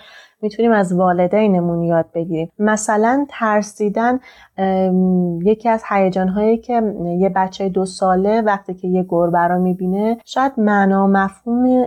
می‌تونیم 0.44 0.72
از 0.72 0.92
والدینمون 0.92 1.82
یاد 1.82 2.06
بگیریم. 2.14 2.52
مثلا 2.58 3.26
ترسیدن 3.28 4.20
یکی 5.44 5.68
از 5.68 5.82
هیجانهایی 5.88 6.58
که 6.58 6.82
یه 7.18 7.28
بچه 7.28 7.68
دو 7.68 7.84
ساله 7.86 8.40
وقتی 8.40 8.74
که 8.74 8.88
یه 8.88 9.06
گربه 9.08 9.38
رو 9.38 9.58
می‌بینه 9.58 10.18
شاید 10.24 10.52
معنا 10.56 11.06
مفهوم 11.06 11.86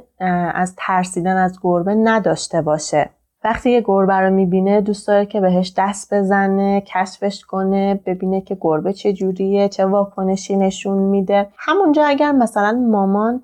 از 0.54 0.76
ترسیدن 0.78 1.38
از 1.38 1.60
گربه 1.64 1.96
نداشته 1.96 2.62
باشه. 2.62 3.10
وقتی 3.44 3.72
یه 3.72 3.82
گربه 3.82 4.14
رو 4.14 4.30
می‌بینه 4.30 4.82
دوست 4.82 5.08
داره 5.08 5.26
که 5.26 5.42
بهش 5.42 5.74
دست 5.78 6.14
بزنه 6.14 6.82
کشفش 6.82 7.46
کنه 7.46 8.00
ببینه 8.06 8.42
که 8.42 8.58
گربه 8.62 8.94
چه 8.94 9.14
جوریه 9.14 9.70
چه 9.70 9.86
واکنشی 9.86 10.56
نشون 10.56 10.98
میده. 10.98 11.48
همونجا 11.58 12.06
اگر 12.06 12.32
مثلا 12.32 12.86
مامان 12.92 13.44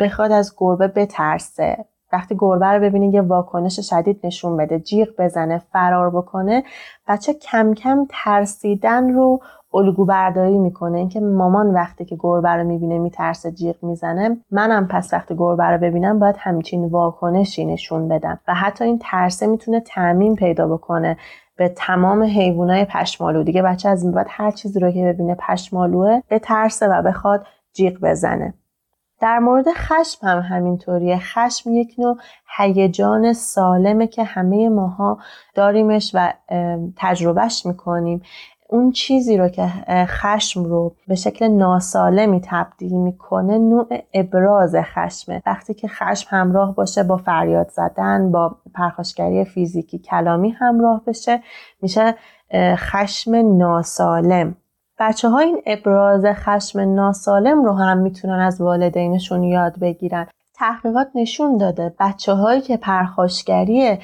بخواد 0.00 0.32
از 0.32 0.54
گربه 0.58 0.88
بترسه. 0.88 1.84
وقتی 2.12 2.36
گربه 2.38 2.66
رو 2.66 2.80
ببینه 2.80 3.14
یه 3.14 3.22
واکنش 3.22 3.80
شدید 3.80 4.20
نشون 4.24 4.56
بده 4.56 4.78
جیغ 4.78 5.08
بزنه 5.18 5.58
فرار 5.72 6.10
بکنه. 6.10 6.62
بچه 7.08 7.34
کم 7.34 7.74
کم 7.74 8.06
ترسیدن 8.10 9.12
رو 9.12 9.40
الگو 9.74 10.04
برداری 10.04 10.58
می‌کنه. 10.58 10.98
اینکه 10.98 11.20
مامان 11.20 11.74
وقتی 11.74 12.04
که 12.04 12.16
گربه 12.20 12.48
رو 12.48 12.64
می‌بینه 12.64 12.98
میترسه 12.98 13.50
جیغ 13.50 13.84
می‌زنه 13.84 14.36
منم 14.50 14.86
پس 14.86 15.12
وقتی 15.12 15.36
گربه 15.36 15.64
رو 15.64 15.78
ببینم 15.78 16.18
باید 16.18 16.36
همچین 16.38 16.84
واکنشی 16.84 17.64
نشون 17.64 18.08
بدم. 18.08 18.40
و 18.48 18.54
حتی 18.54 18.84
این 18.84 18.98
ترسه 19.02 19.46
می‌تونه 19.46 19.80
تعمین 19.80 20.34
پیدا 20.34 20.68
بکنه 20.68 21.16
به 21.56 21.68
تمام 21.68 22.22
حیوانات 22.22 22.88
پشمالو. 22.88 23.42
دیگه 23.42 23.62
بچه 23.62 23.88
از 23.88 24.02
این 24.02 24.12
بعد 24.12 24.26
هر 24.28 24.50
چیزی 24.50 24.80
رو 24.80 24.90
که 24.90 25.04
ببینه 25.04 25.36
پشمالوه 25.48 26.20
به 26.28 26.38
ترسه 26.38 26.88
و 26.88 27.02
بخواد 27.02 27.46
جیغ 27.72 28.00
بزنه. 28.02 28.54
در 29.20 29.38
مورد 29.38 29.66
خشم 29.76 30.26
هم 30.26 30.38
همینطوریه. 30.38 31.18
خشم 31.18 31.70
یک 31.72 31.94
نوع 31.98 32.16
هیجان 32.58 33.32
سالمه 33.32 34.06
که 34.06 34.24
همه 34.24 34.68
ماها 34.68 35.18
داریمش 35.54 36.10
و 36.14 36.32
تجربهش 36.96 37.66
می‌کنیم. 37.66 38.22
اون 38.68 38.90
چیزی 38.90 39.36
رو 39.36 39.48
که 39.48 39.68
خشم 40.06 40.64
رو 40.64 40.94
به 41.08 41.14
شکل 41.14 41.48
ناسالمی 41.48 42.40
تبدیل 42.44 42.92
می‌کنه 42.92 43.58
نوع 43.58 43.86
ابراز 44.14 44.74
خشمه. 44.76 45.42
وقتی 45.46 45.74
که 45.74 45.88
خشم 45.88 46.36
همراه 46.36 46.74
باشه 46.74 47.02
با 47.02 47.16
فریاد 47.16 47.68
زدن 47.68 48.32
با 48.32 48.56
پرخاشگری 48.74 49.44
فیزیکی 49.44 49.98
کلامی 49.98 50.50
همراه 50.50 51.02
بشه 51.06 51.42
میشه 51.82 52.14
خشم 52.76 53.56
ناسالم. 53.56 54.56
بچه 55.00 55.28
ها 55.28 55.38
این 55.38 55.62
ابراز 55.66 56.24
خشم 56.24 56.80
ناسالم 56.80 57.64
رو 57.64 57.72
هم 57.72 57.98
می‌تونن 57.98 58.40
از 58.40 58.60
والدینشون 58.60 59.44
یاد 59.44 59.78
بگیرن. 59.78 60.26
تحقیقات 60.54 61.08
نشون 61.14 61.56
داده 61.56 61.94
بچه 62.00 62.32
هایی 62.32 62.60
که 62.60 62.76
پرخاشگری 62.76 63.98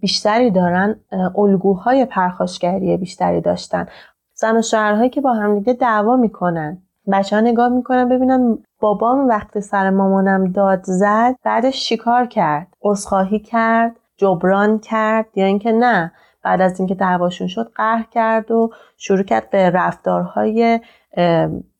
بیشتری 0.00 0.50
دارن 0.50 0.96
الگوهای 1.38 2.04
پرخاشگری 2.04 2.96
بیشتری 2.96 3.40
داشتن. 3.40 3.86
زن 4.34 4.56
و 4.56 4.62
شوهرهایی 4.62 5.10
که 5.10 5.20
با 5.20 5.32
همدیگه 5.32 5.72
دعوا 5.72 6.16
می‌کنن. 6.16 6.78
بچه 7.12 7.36
ها 7.36 7.42
نگاه 7.42 7.68
می‌کنن 7.68 8.08
ببینن 8.08 8.58
بابام 8.80 9.28
وقتی 9.28 9.60
سر 9.60 9.90
مامانم 9.90 10.52
داد 10.52 10.82
زد 10.82 11.34
بعدش 11.44 11.84
چیکار 11.84 12.26
کرد؟ 12.26 12.66
عذرخواهی 12.82 13.38
کرد؟ 13.38 13.96
جبران 14.16 14.78
کرد؟ 14.78 15.26
یا 15.34 15.46
اینکه 15.46 15.72
نه؟ 15.72 16.12
بعد 16.44 16.60
از 16.60 16.80
اینکه 16.80 16.94
دعواشون 16.94 17.46
شد 17.46 17.72
قهر 17.74 18.06
کرد 18.10 18.50
و 18.50 18.70
شروع 18.96 19.22
کرد 19.22 19.50
به 19.50 19.70
رفتارهای 19.70 20.80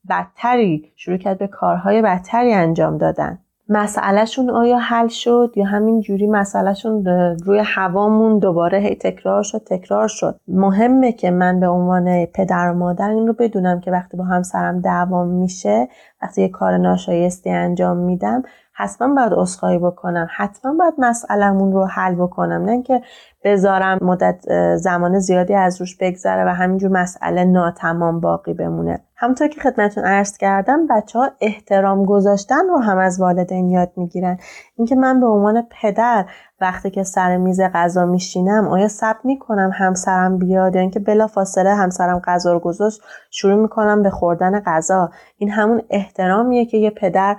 بدتری 0.09 0.93
شروع 0.97 1.17
کرد 1.17 1.39
به 1.39 1.47
کارهای 1.47 2.03
بدتری 2.03 2.53
انجام 2.53 2.99
دادن. 2.99 3.39
مسئلهشون 3.69 4.51
آیا 4.51 4.79
حل 4.79 5.09
شد 5.09 5.53
یا 5.57 5.65
همین 5.65 6.01
جوری 6.01 6.27
مسئلهشون 6.27 7.05
روی 7.45 7.63
هوامون 7.65 8.39
دوباره 8.39 8.79
هی 8.79 8.95
تکرار 8.95 9.43
شد 9.43 9.63
تکرار 9.67 10.09
شد؟ 10.09 10.41
مهمه 10.49 11.13
که 11.13 11.31
من 11.31 11.61
به 11.61 11.69
عنوان 11.69 12.27
پدر 12.27 12.71
و 12.71 12.75
مادر 12.75 13.11
این 13.11 13.27
رو 13.27 13.33
بدونم 13.33 13.81
که 13.81 13.91
وقتی 13.91 14.17
با 14.17 14.25
همسرم 14.25 14.81
دعوام 14.81 15.29
میشه 15.29 15.89
وقتی 16.23 16.43
یه 16.43 16.49
کار 16.49 16.79
ناشایستی 16.79 17.51
انجام 17.51 17.97
میدم 17.97 18.43
حتما 18.77 19.15
باید 19.15 19.33
عذرخواهی 19.33 19.79
بکنم 19.79 20.29
حتما 20.37 20.75
باید 20.79 20.95
مسئلهمون 20.99 21.73
رو 21.73 21.87
حل 21.87 22.15
بکنم. 22.15 22.65
نه 22.65 22.73
اینکه 22.73 23.01
بذارم 23.45 23.99
مدت 24.03 24.45
زمان 24.77 25.19
زیادی 25.19 25.55
از 25.55 25.81
روش 25.81 25.97
بگذره 25.97 26.45
و 26.45 26.49
همینجور 26.49 26.91
مسئله 26.91 27.45
ناتمام 27.45 28.21
باقی 28.21 28.55
بمونه. 28.55 29.01
همونطور 29.17 29.49
که 29.49 29.61
خدمتتون 29.61 30.05
عرض 30.05 30.37
کردم 30.37 30.87
بچه 30.87 31.19
ها 31.19 31.31
احترام 31.41 32.05
گذاشتن 32.05 32.69
رو 32.69 32.79
هم 32.79 32.99
از 32.99 33.21
والدین 33.21 33.71
یاد 33.71 33.93
می‌گیرن. 33.97 34.39
اینکه 34.77 34.95
من 34.95 35.21
به 35.21 35.27
عنوان 35.27 35.67
پدر 35.83 36.27
وقتی 36.61 36.91
که 36.91 37.03
سر 37.03 37.37
میز 37.37 37.61
غذا 37.61 38.07
میشینم 38.07 38.69
آیا 38.69 38.89
صبر 38.89 39.21
می‌کنم 39.25 39.71
همسرم 39.75 40.39
بیاد؟ 40.39 40.75
یا 40.75 40.81
اینکه 40.81 41.01
بلا 41.01 41.27
فاصله 41.27 41.75
همسرم 41.75 42.19
غذا 42.19 42.53
رو 42.53 42.59
گذاشت 42.59 43.01
شروع 43.31 43.63
می‌کنم 43.63 44.03
به 44.03 44.11
خوردن 44.11 44.61
غذا. 44.61 45.11
این 45.37 45.51
همون 45.51 45.83
احترامیه 45.91 46.67
که 46.67 46.77
یه 46.77 46.91
پدر 46.91 47.37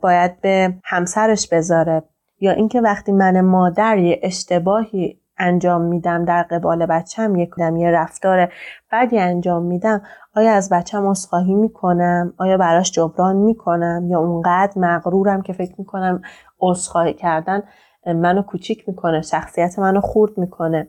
باید 0.00 0.40
به 0.40 0.74
همسرش 0.84 1.48
بذاره. 1.48 2.02
یا 2.40 2.52
اینکه 2.52 2.80
وقتی 2.80 3.12
من 3.12 3.40
مادر 3.40 3.98
یه 3.98 4.20
اشتباهی 4.22 5.19
انجام 5.40 5.82
میدم 5.82 6.24
در 6.24 6.42
قبال 6.42 6.86
بچم 6.86 7.36
یک 7.36 7.50
یه 7.58 7.90
رفتار 7.90 8.52
بدی 8.92 9.18
انجام 9.18 9.62
میدم 9.62 10.02
آیا 10.36 10.52
از 10.52 10.68
بچم 10.68 11.06
عذرخواهی 11.06 11.54
می‌کنم؟ 11.54 12.34
آیا 12.38 12.56
براش 12.56 12.92
جبران 12.92 13.36
می‌کنم؟ 13.36 14.06
یا 14.10 14.18
اونقدر 14.18 14.72
مغرورم 14.76 15.42
که 15.42 15.52
فکر 15.52 15.74
می‌کنم 15.78 16.22
عذرخواهی 16.60 17.14
کردن 17.14 17.62
منو 18.06 18.42
کوچیک 18.42 18.88
می‌کنه 18.88 19.22
شخصیت 19.22 19.78
منو 19.78 20.00
خورد 20.00 20.38
می‌کنه؟ 20.38 20.88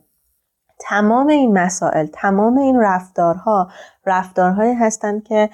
تمام 0.79 1.27
این 1.27 1.53
مسائل 1.57 2.05
تمام 2.13 2.57
این 2.57 2.79
رفتارها 2.79 3.67
رفتارهایی 4.05 4.73
هستند 4.73 5.23
که 5.23 5.49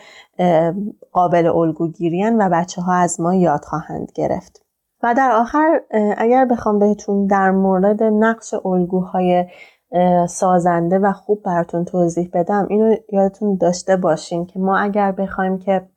قابل 1.11 1.47
الگوگیریان 1.47 2.41
و 2.41 2.49
بچه 2.49 2.81
ها 2.81 2.93
از 2.93 3.21
ما 3.21 3.35
یاد 3.35 3.65
خواهند 3.65 4.11
گرفت. 4.15 4.66
و 5.03 5.13
در 5.13 5.31
آخر 5.31 5.81
اگر 6.17 6.45
بخوام 6.45 6.79
بهتون 6.79 7.27
در 7.27 7.51
مورد 7.51 8.03
نقش 8.03 8.53
الگوهای 8.65 9.45
سازنده 10.27 10.99
و 10.99 11.11
خوب 11.11 11.43
براتون 11.43 11.85
توضیح 11.85 12.29
بدم 12.33 12.67
اینو 12.69 12.95
یادتون 13.11 13.57
داشته 13.57 13.95
باشین 13.95 14.45
که 14.45 14.59
ما 14.59 14.77
اگر 14.77 15.11
بخوایم 15.11 15.59
که 15.59 15.89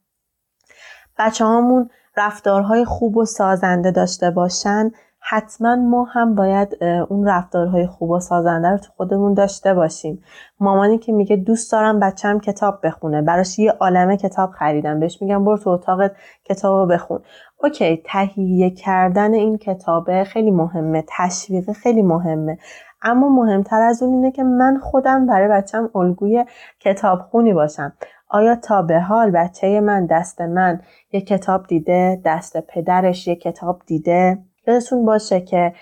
بچه 1.18 1.44
هامون 1.44 1.90
رفتارهای 2.16 2.84
خوب 2.84 3.16
و 3.16 3.24
سازنده 3.24 3.90
داشته 3.90 4.30
باشن 4.30 4.90
حتما 5.22 5.76
ما 5.76 6.04
هم 6.04 6.34
باید 6.34 6.84
اون 6.84 7.28
رفتارهای 7.28 7.86
خوب 7.86 8.10
و 8.10 8.20
سازنده 8.20 8.68
رو 8.68 8.78
تو 8.78 8.92
خودمون 8.96 9.34
داشته 9.34 9.74
باشیم. 9.74 10.22
مامانی 10.60 10.98
که 10.98 11.12
میگه 11.12 11.36
دوست 11.36 11.72
دارم 11.72 12.00
بچم 12.00 12.38
کتاب 12.38 12.86
بخونه. 12.86 13.22
براش 13.22 13.58
یه 13.58 13.70
عالمه 13.70 14.16
کتاب 14.16 14.50
خریدم. 14.50 15.00
بهش 15.00 15.22
میگم 15.22 15.44
برو 15.44 15.58
تو 15.58 15.70
اتاقت 15.70 16.12
کتاب 16.44 16.76
رو 16.76 16.86
بخون. 16.86 17.20
اوکی 17.62 18.02
تهیه 18.04 18.70
کردن 18.70 19.34
این 19.34 19.58
کتابه 19.58 20.24
خیلی 20.24 20.50
مهمه 20.50 21.04
تشویق 21.08 21.72
خیلی 21.72 22.02
مهمه. 22.02 22.58
اما 23.02 23.28
مهمتر 23.28 23.80
از 23.80 24.02
اون 24.02 24.14
اینه 24.14 24.30
که 24.30 24.42
من 24.42 24.78
خودم 24.78 25.26
برای 25.26 25.48
بچم 25.48 25.90
الگوی 25.94 26.44
کتابخونی 26.80 27.52
باشم. 27.52 27.92
آیا 28.28 28.56
تا 28.56 28.82
به 28.82 29.00
حال 29.00 29.30
بچه 29.30 29.80
من 29.80 30.06
دست 30.06 30.40
من 30.40 30.80
یه 31.12 31.20
کتاب 31.20 31.66
دیده 31.66 32.20
دست 32.24 32.60
پدرش 32.60 33.28
یه 33.28 33.36
کتاب 33.36 33.82
دیده؟ 33.86 34.38
یادتون 34.66 35.04
باشه 35.04 35.40
که 35.40 35.72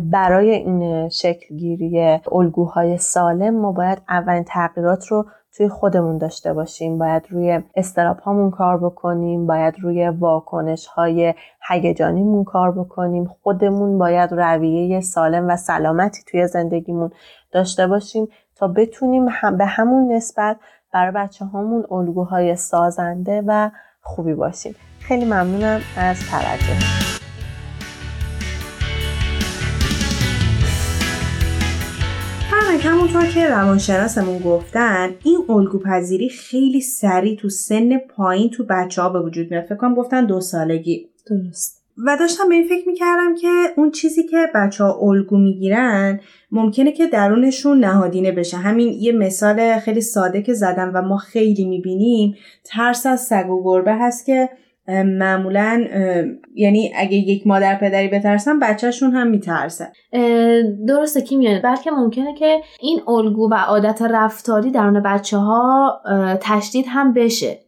برای 0.00 0.50
این 0.50 1.08
شکلگیری 1.08 2.20
الگوهای 2.32 2.98
سالم 2.98 3.60
ما 3.60 3.72
باید 3.72 4.02
اولین 4.08 4.44
تغییرات 4.44 5.06
رو 5.06 5.26
توی 5.56 5.68
خودمون 5.68 6.18
داشته 6.18 6.52
باشیم. 6.52 6.98
باید 6.98 7.26
روی 7.30 7.62
استراب 7.74 8.18
هامون 8.18 8.50
کار 8.50 8.78
بکنیم 8.78 9.46
باید 9.46 9.74
روی 9.80 10.08
واکنش 10.08 10.86
های 10.86 11.34
هیجانیمون 11.68 12.44
کار 12.44 12.72
بکنیم. 12.72 13.24
خودمون 13.24 13.98
باید 13.98 14.32
رویه 14.32 15.00
سالم 15.00 15.48
و 15.48 15.56
سلامتی 15.56 16.22
توی 16.26 16.46
زندگیمون 16.46 17.10
داشته 17.52 17.86
باشیم 17.86 18.28
تا 18.56 18.68
بتونیم 18.68 19.26
هم 19.30 19.56
به 19.56 19.66
همون 19.66 20.12
نسبت 20.12 20.56
برای 20.92 21.12
بچه 21.12 21.44
هامون 21.44 21.84
الگوهای 21.90 22.56
سازنده 22.56 23.42
و 23.46 23.70
خوبی 24.02 24.34
باشیم. 24.34 24.74
خیلی 25.00 25.24
ممنونم 25.24 25.80
از 25.96 26.30
توجه. 26.30 27.19
همونطور 32.84 33.26
که 33.26 33.48
روانشناسمون 33.48 34.38
گفتن 34.38 35.10
این 35.24 35.38
الگو 35.48 35.78
پذیری 35.78 36.28
خیلی 36.28 36.80
سریع 36.80 37.36
تو 37.36 37.48
سن 37.48 37.98
پایین 37.98 38.50
تو 38.50 38.64
بچه 38.68 39.02
ها 39.02 39.08
به 39.08 39.20
وجود 39.20 39.50
میاد. 39.50 39.64
فکر 39.64 39.76
کنم 39.76 39.94
گفتن 39.94 40.26
دو 40.26 40.40
سالگی. 40.40 41.08
درست. 41.26 41.82
و 42.06 42.16
داشتم 42.20 42.48
به 42.48 42.54
این 42.54 42.68
فکر 42.68 42.88
می‌کردم 42.88 43.34
که 43.34 43.48
اون 43.76 43.90
چیزی 43.90 44.22
که 44.22 44.36
بچه 44.54 44.84
ها 44.84 44.98
الگو 45.02 45.38
می‌گیرن 45.38 46.20
ممکنه 46.52 46.92
که 46.92 47.06
درونشون 47.06 47.84
نهادینه 47.84 48.32
بشه. 48.32 48.56
همین 48.56 48.88
یه 48.88 49.12
مثال 49.12 49.78
خیلی 49.78 50.00
ساده 50.00 50.42
که 50.42 50.54
زدم 50.54 50.90
و 50.94 51.02
ما 51.02 51.16
خیلی 51.16 51.64
می‌بینیم. 51.64 52.34
ترس 52.64 53.06
از 53.06 53.20
سگ 53.20 53.50
و 53.50 53.62
گربه 53.64 53.94
هست 53.94 54.26
که 54.26 54.48
معمولا 55.06 55.84
یعنی 56.54 56.92
اگه 56.96 57.16
یک 57.16 57.46
مادر 57.46 57.74
پدری 57.74 58.08
بترسن 58.08 58.58
بچهشون 58.58 59.10
هم 59.10 59.26
میترسه. 59.26 59.92
درسته 60.88 61.20
کیمیا 61.20 61.60
بلکه 61.64 61.90
ممکنه 61.90 62.34
که 62.34 62.60
این 62.80 63.00
الگو 63.08 63.50
و 63.50 63.54
عادت 63.54 64.02
رفتاری 64.02 64.70
درون 64.70 65.02
بچه 65.02 65.36
ها 65.36 66.00
تشدید 66.40 66.84
هم 66.88 67.12
بشه. 67.12 67.58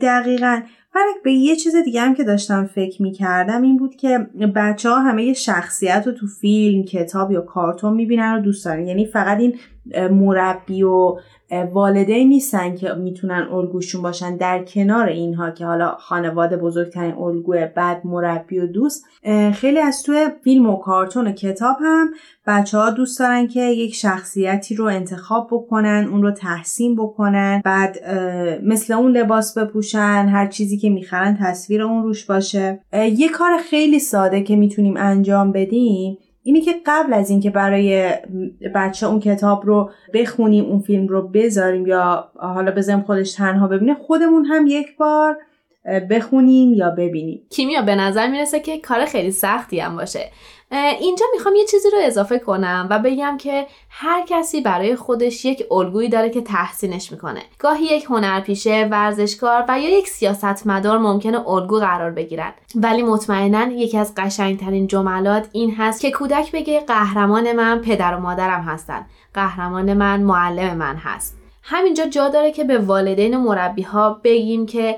دقیقا. 0.00 0.60
فرق 0.92 1.22
به 1.24 1.32
یه 1.32 1.56
چیز 1.56 1.76
دیگه 1.76 2.00
هم 2.00 2.14
که 2.14 2.24
داشتم 2.24 2.66
فکر 2.66 3.02
می‌کردم 3.02 3.62
این 3.62 3.76
بود 3.76 3.94
که 3.96 4.18
بچه 4.56 4.88
ها 4.88 5.00
همه 5.00 5.24
یه 5.24 5.32
شخصیت 5.32 6.02
رو 6.06 6.12
تو 6.12 6.26
فیلم، 6.40 6.82
کتاب 6.82 7.32
یا 7.32 7.40
کارتون 7.40 7.94
می‌بینن 7.94 8.34
و 8.34 8.40
دوست 8.40 8.64
دارن. 8.64 8.88
یعنی 8.88 9.06
فقط 9.06 9.38
این 9.38 9.54
مربی 10.10 10.82
و 10.82 11.16
والدین 11.72 12.28
نیستن 12.28 12.74
که 12.76 12.92
می‌تونن 12.92 13.48
الگوشون 13.52 14.02
باشن. 14.02 14.36
در 14.36 14.64
کنار 14.64 15.06
اینها 15.06 15.50
که 15.50 15.66
حالا 15.66 15.94
خانواده 15.98 16.56
بزرگترین 16.56 17.14
الگوه 17.14 17.66
بعد 17.66 18.00
مربی 18.04 18.58
و 18.58 18.66
دوست 18.66 19.04
خیلی 19.52 19.78
از 19.78 20.02
توی 20.02 20.28
فیلم 20.44 20.70
و 20.70 20.76
کارتون 20.76 21.26
و 21.26 21.32
کتاب 21.32 21.76
هم 21.80 22.10
بچه 22.46 22.78
ها 22.78 22.90
دوست 22.90 23.18
دارن 23.18 23.46
که 23.46 23.60
یک 23.60 23.94
شخصیتی 23.94 24.74
رو 24.74 24.84
انتخاب 24.84 25.48
بکنن 25.52 26.08
اون 26.12 26.22
رو 26.22 26.30
تحسین 26.30 26.96
بکنن 26.96 27.62
بعد 27.64 27.98
مثل 28.62 28.94
اون 28.94 29.12
لباس 29.12 29.58
بپوشن 29.58 30.28
هر 30.32 30.46
چیزی 30.46 30.78
که 30.78 30.90
می‌خرن 30.90 31.38
تصویر 31.40 31.82
اون 31.82 32.02
روش 32.02 32.24
باشه. 32.24 32.80
یه 32.92 33.28
کار 33.28 33.50
خیلی 33.70 33.98
ساده 33.98 34.42
که 34.42 34.56
می‌تونیم 34.56 34.94
انجام 34.96 35.52
بدیم 35.52 36.18
اینه 36.46 36.60
که 36.60 36.74
قبل 36.86 37.12
از 37.12 37.30
اینکه 37.30 37.50
برای 37.50 38.12
بچه 38.74 39.06
اون 39.06 39.20
کتاب 39.20 39.66
رو 39.66 39.90
بخونیم 40.14 40.64
اون 40.64 40.80
فیلم 40.80 41.08
رو 41.08 41.28
بذاریم 41.28 41.86
یا 41.86 42.30
حالا 42.36 42.70
بذاریم 42.70 43.02
خودش 43.02 43.32
تنها 43.32 43.68
ببینه 43.68 43.94
خودمون 43.94 44.44
هم 44.44 44.66
یک 44.66 44.96
بار 44.96 45.36
بخونیم 46.10 46.74
یا 46.74 46.90
ببینیم. 46.90 47.42
کیمیا 47.50 47.82
به 47.82 47.94
نظر 47.94 48.28
می‌رسه 48.28 48.60
که 48.60 48.78
کار 48.78 49.04
خیلی 49.04 49.30
سختی 49.30 49.80
هم 49.80 49.96
باشه. 49.96 50.30
اینجا 50.70 51.26
می‌خوام 51.32 51.54
یه 51.54 51.64
چیزی 51.64 51.90
رو 51.90 51.98
اضافه 52.02 52.38
کنم 52.38 52.86
و 52.90 52.98
بگم 52.98 53.36
که 53.36 53.66
هر 53.90 54.26
کسی 54.26 54.60
برای 54.60 54.96
خودش 54.96 55.44
یک 55.44 55.64
الگویی 55.70 56.08
داره 56.08 56.30
که 56.30 56.40
تحسینش 56.40 57.12
می‌کنه. 57.12 57.42
گاهی 57.58 57.84
یک 57.84 58.04
هنرپیشه 58.04 58.88
ورزشکار 58.90 59.64
و 59.68 59.80
یا 59.80 59.98
یک 59.98 60.08
سیاستمدار 60.08 60.98
ممکنه 60.98 61.48
الگو 61.48 61.78
قرار 61.78 62.10
بگیرن 62.10 62.52
ولی 62.74 63.02
مطمئنا 63.02 63.72
یکی 63.72 63.98
از 63.98 64.14
قشنگترین 64.16 64.86
جملات 64.86 65.48
این 65.52 65.74
هست 65.78 66.00
که 66.00 66.10
کودک 66.10 66.52
بگه 66.52 66.80
قهرمان 66.80 67.52
من 67.52 67.80
پدر 67.80 68.14
و 68.14 68.20
مادرم 68.20 68.62
هستن. 68.62 69.06
قهرمان 69.34 69.94
من 69.94 70.20
معلم 70.20 70.76
من 70.76 70.96
هست. 70.96 71.38
همینجا 71.62 72.06
جا 72.06 72.28
داره 72.28 72.52
که 72.52 72.64
به 72.64 72.78
والدین 72.78 73.34
و 73.34 73.40
مربی 73.40 73.82
ها 73.82 74.20
بگیم 74.24 74.66
که 74.66 74.96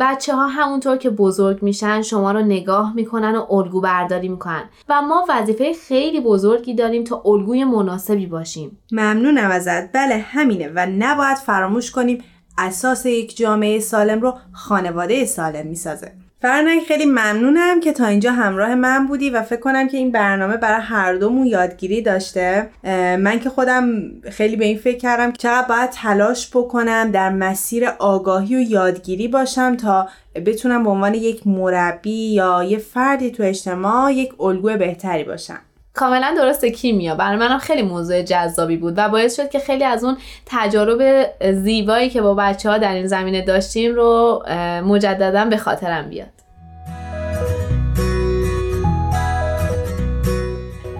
بچه 0.00 0.34
ها 0.34 0.46
همونطور 0.46 0.96
که 0.96 1.10
بزرگ 1.10 1.62
میشن 1.62 2.02
شما 2.02 2.32
رو 2.32 2.40
نگاه 2.40 2.94
می‌کنن 2.94 3.36
و 3.36 3.52
الگو 3.52 3.80
برداری 3.80 4.28
می‌کنن. 4.28 4.64
و 4.88 5.02
ما 5.02 5.26
وظیفه 5.28 5.72
خیلی 5.88 6.20
بزرگی 6.20 6.74
داریم 6.74 7.04
تا 7.04 7.22
الگوی 7.24 7.64
مناسبی 7.64 8.26
باشیم. 8.26 8.78
ممنونم 8.92 9.50
ازت. 9.50 9.92
بله 9.92 10.18
همینه 10.18 10.68
و 10.68 10.86
نباید 10.98 11.36
فراموش 11.36 11.90
کنیم 11.90 12.24
اساس 12.58 13.06
یک 13.06 13.36
جامعه 13.36 13.80
سالم 13.80 14.20
رو 14.20 14.34
خانواده 14.52 15.24
سالم 15.24 15.66
می‌سازه. 15.66 16.12
فرنک 16.42 16.82
خیلی 16.82 17.06
ممنونم 17.06 17.80
که 17.80 17.92
تا 17.92 18.06
اینجا 18.06 18.32
همراه 18.32 18.74
من 18.74 19.06
بودی 19.06 19.30
و 19.30 19.42
فکر 19.42 19.60
کنم 19.60 19.88
که 19.88 19.96
این 19.96 20.10
برنامه 20.10 20.56
برای 20.56 20.80
هر 20.80 21.14
دومون 21.14 21.46
یادگیری 21.46 22.02
داشته. 22.02 22.70
من 23.18 23.40
که 23.40 23.50
خودم 23.50 23.84
خیلی 24.30 24.56
به 24.56 24.64
این 24.64 24.78
فکر 24.78 24.98
کردم 24.98 25.32
که 25.32 25.38
چقدر 25.38 25.68
باید 25.68 25.90
تلاش 25.90 26.50
بکنم 26.50 27.10
در 27.10 27.30
مسیر 27.30 27.86
آگاهی 27.98 28.56
و 28.56 28.60
یادگیری 28.60 29.28
باشم 29.28 29.76
تا 29.76 30.08
بتونم 30.46 30.82
به 30.84 30.90
عنوان 30.90 31.14
یک 31.14 31.46
مربی 31.46 32.32
یا 32.32 32.64
یه 32.64 32.78
فردی 32.78 33.30
تو 33.30 33.42
اجتماع 33.42 34.12
یک 34.12 34.40
الگوی 34.40 34.76
بهتری 34.76 35.24
باشم. 35.24 35.60
کاملا 35.94 36.34
درسته 36.36 36.70
کیمیا 36.70 37.14
برای 37.14 37.36
منم 37.36 37.58
خیلی 37.58 37.82
موضوع 37.82 38.22
جذابی 38.22 38.76
بود 38.76 38.94
و 38.96 39.08
باعث 39.08 39.36
شد 39.36 39.50
که 39.50 39.58
خیلی 39.58 39.84
از 39.84 40.04
اون 40.04 40.16
تجارب 40.46 41.26
زیبایی 41.52 42.10
که 42.10 42.22
با 42.22 42.34
بچه 42.34 42.70
ها 42.70 42.78
در 42.78 42.94
این 42.94 43.06
زمینه 43.06 43.42
داشتیم 43.42 43.94
رو 43.94 44.42
مجددا 44.84 45.44
به 45.44 45.56
خاطرم 45.56 46.08
بیاد 46.08 46.28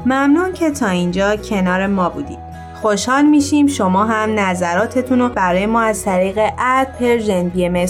ممنون 0.06 0.52
که 0.52 0.70
تا 0.70 0.88
اینجا 0.88 1.36
کنار 1.36 1.86
ما 1.86 2.08
بودید. 2.08 2.38
خوشحال 2.82 3.24
میشیم 3.24 3.66
شما 3.66 4.04
هم 4.04 4.40
نظراتتون 4.40 5.18
رو 5.18 5.28
برای 5.28 5.66
ما 5.66 5.82
از 5.82 6.04
طریق 6.04 6.38
at 6.58 6.88
Persian 7.00 7.48
BMS 7.48 7.84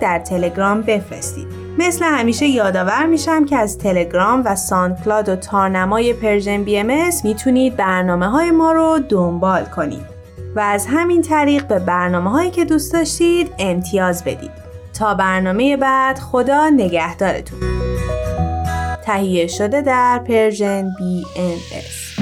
در 0.00 0.18
تلگرام 0.18 0.82
بفرستید. 0.82 1.63
مثل 1.78 2.04
همیشه 2.04 2.46
یادآور 2.46 3.06
میشم 3.06 3.44
که 3.44 3.56
از 3.56 3.78
تلگرام 3.78 4.42
و 4.44 4.56
ساندکلاد 4.56 5.28
و 5.28 5.36
تارنمای 5.36 6.12
Persian 6.12 6.64
BMS 6.64 7.10
می‌تونید 7.24 7.76
برنامه 7.76 8.28
های 8.28 8.50
ما 8.50 8.72
رو 8.72 8.98
دنبال 9.08 9.64
کنید 9.64 10.06
و 10.56 10.60
از 10.60 10.86
همین 10.86 11.22
طریق 11.22 11.66
به 11.66 11.78
برنامه 11.78 12.30
هایی 12.30 12.50
که 12.50 12.64
دوست 12.64 12.92
داشتید 12.92 13.54
امتیاز 13.58 14.24
بدید. 14.24 14.50
تا 14.98 15.14
برنامه 15.14 15.76
بعد 15.76 16.18
خدا 16.18 16.68
نگهدارتون. 16.68 17.58
تهیه 19.04 19.46
شده 19.46 19.82
در 19.82 20.18
Persian 20.18 20.88
BMS 20.90 22.13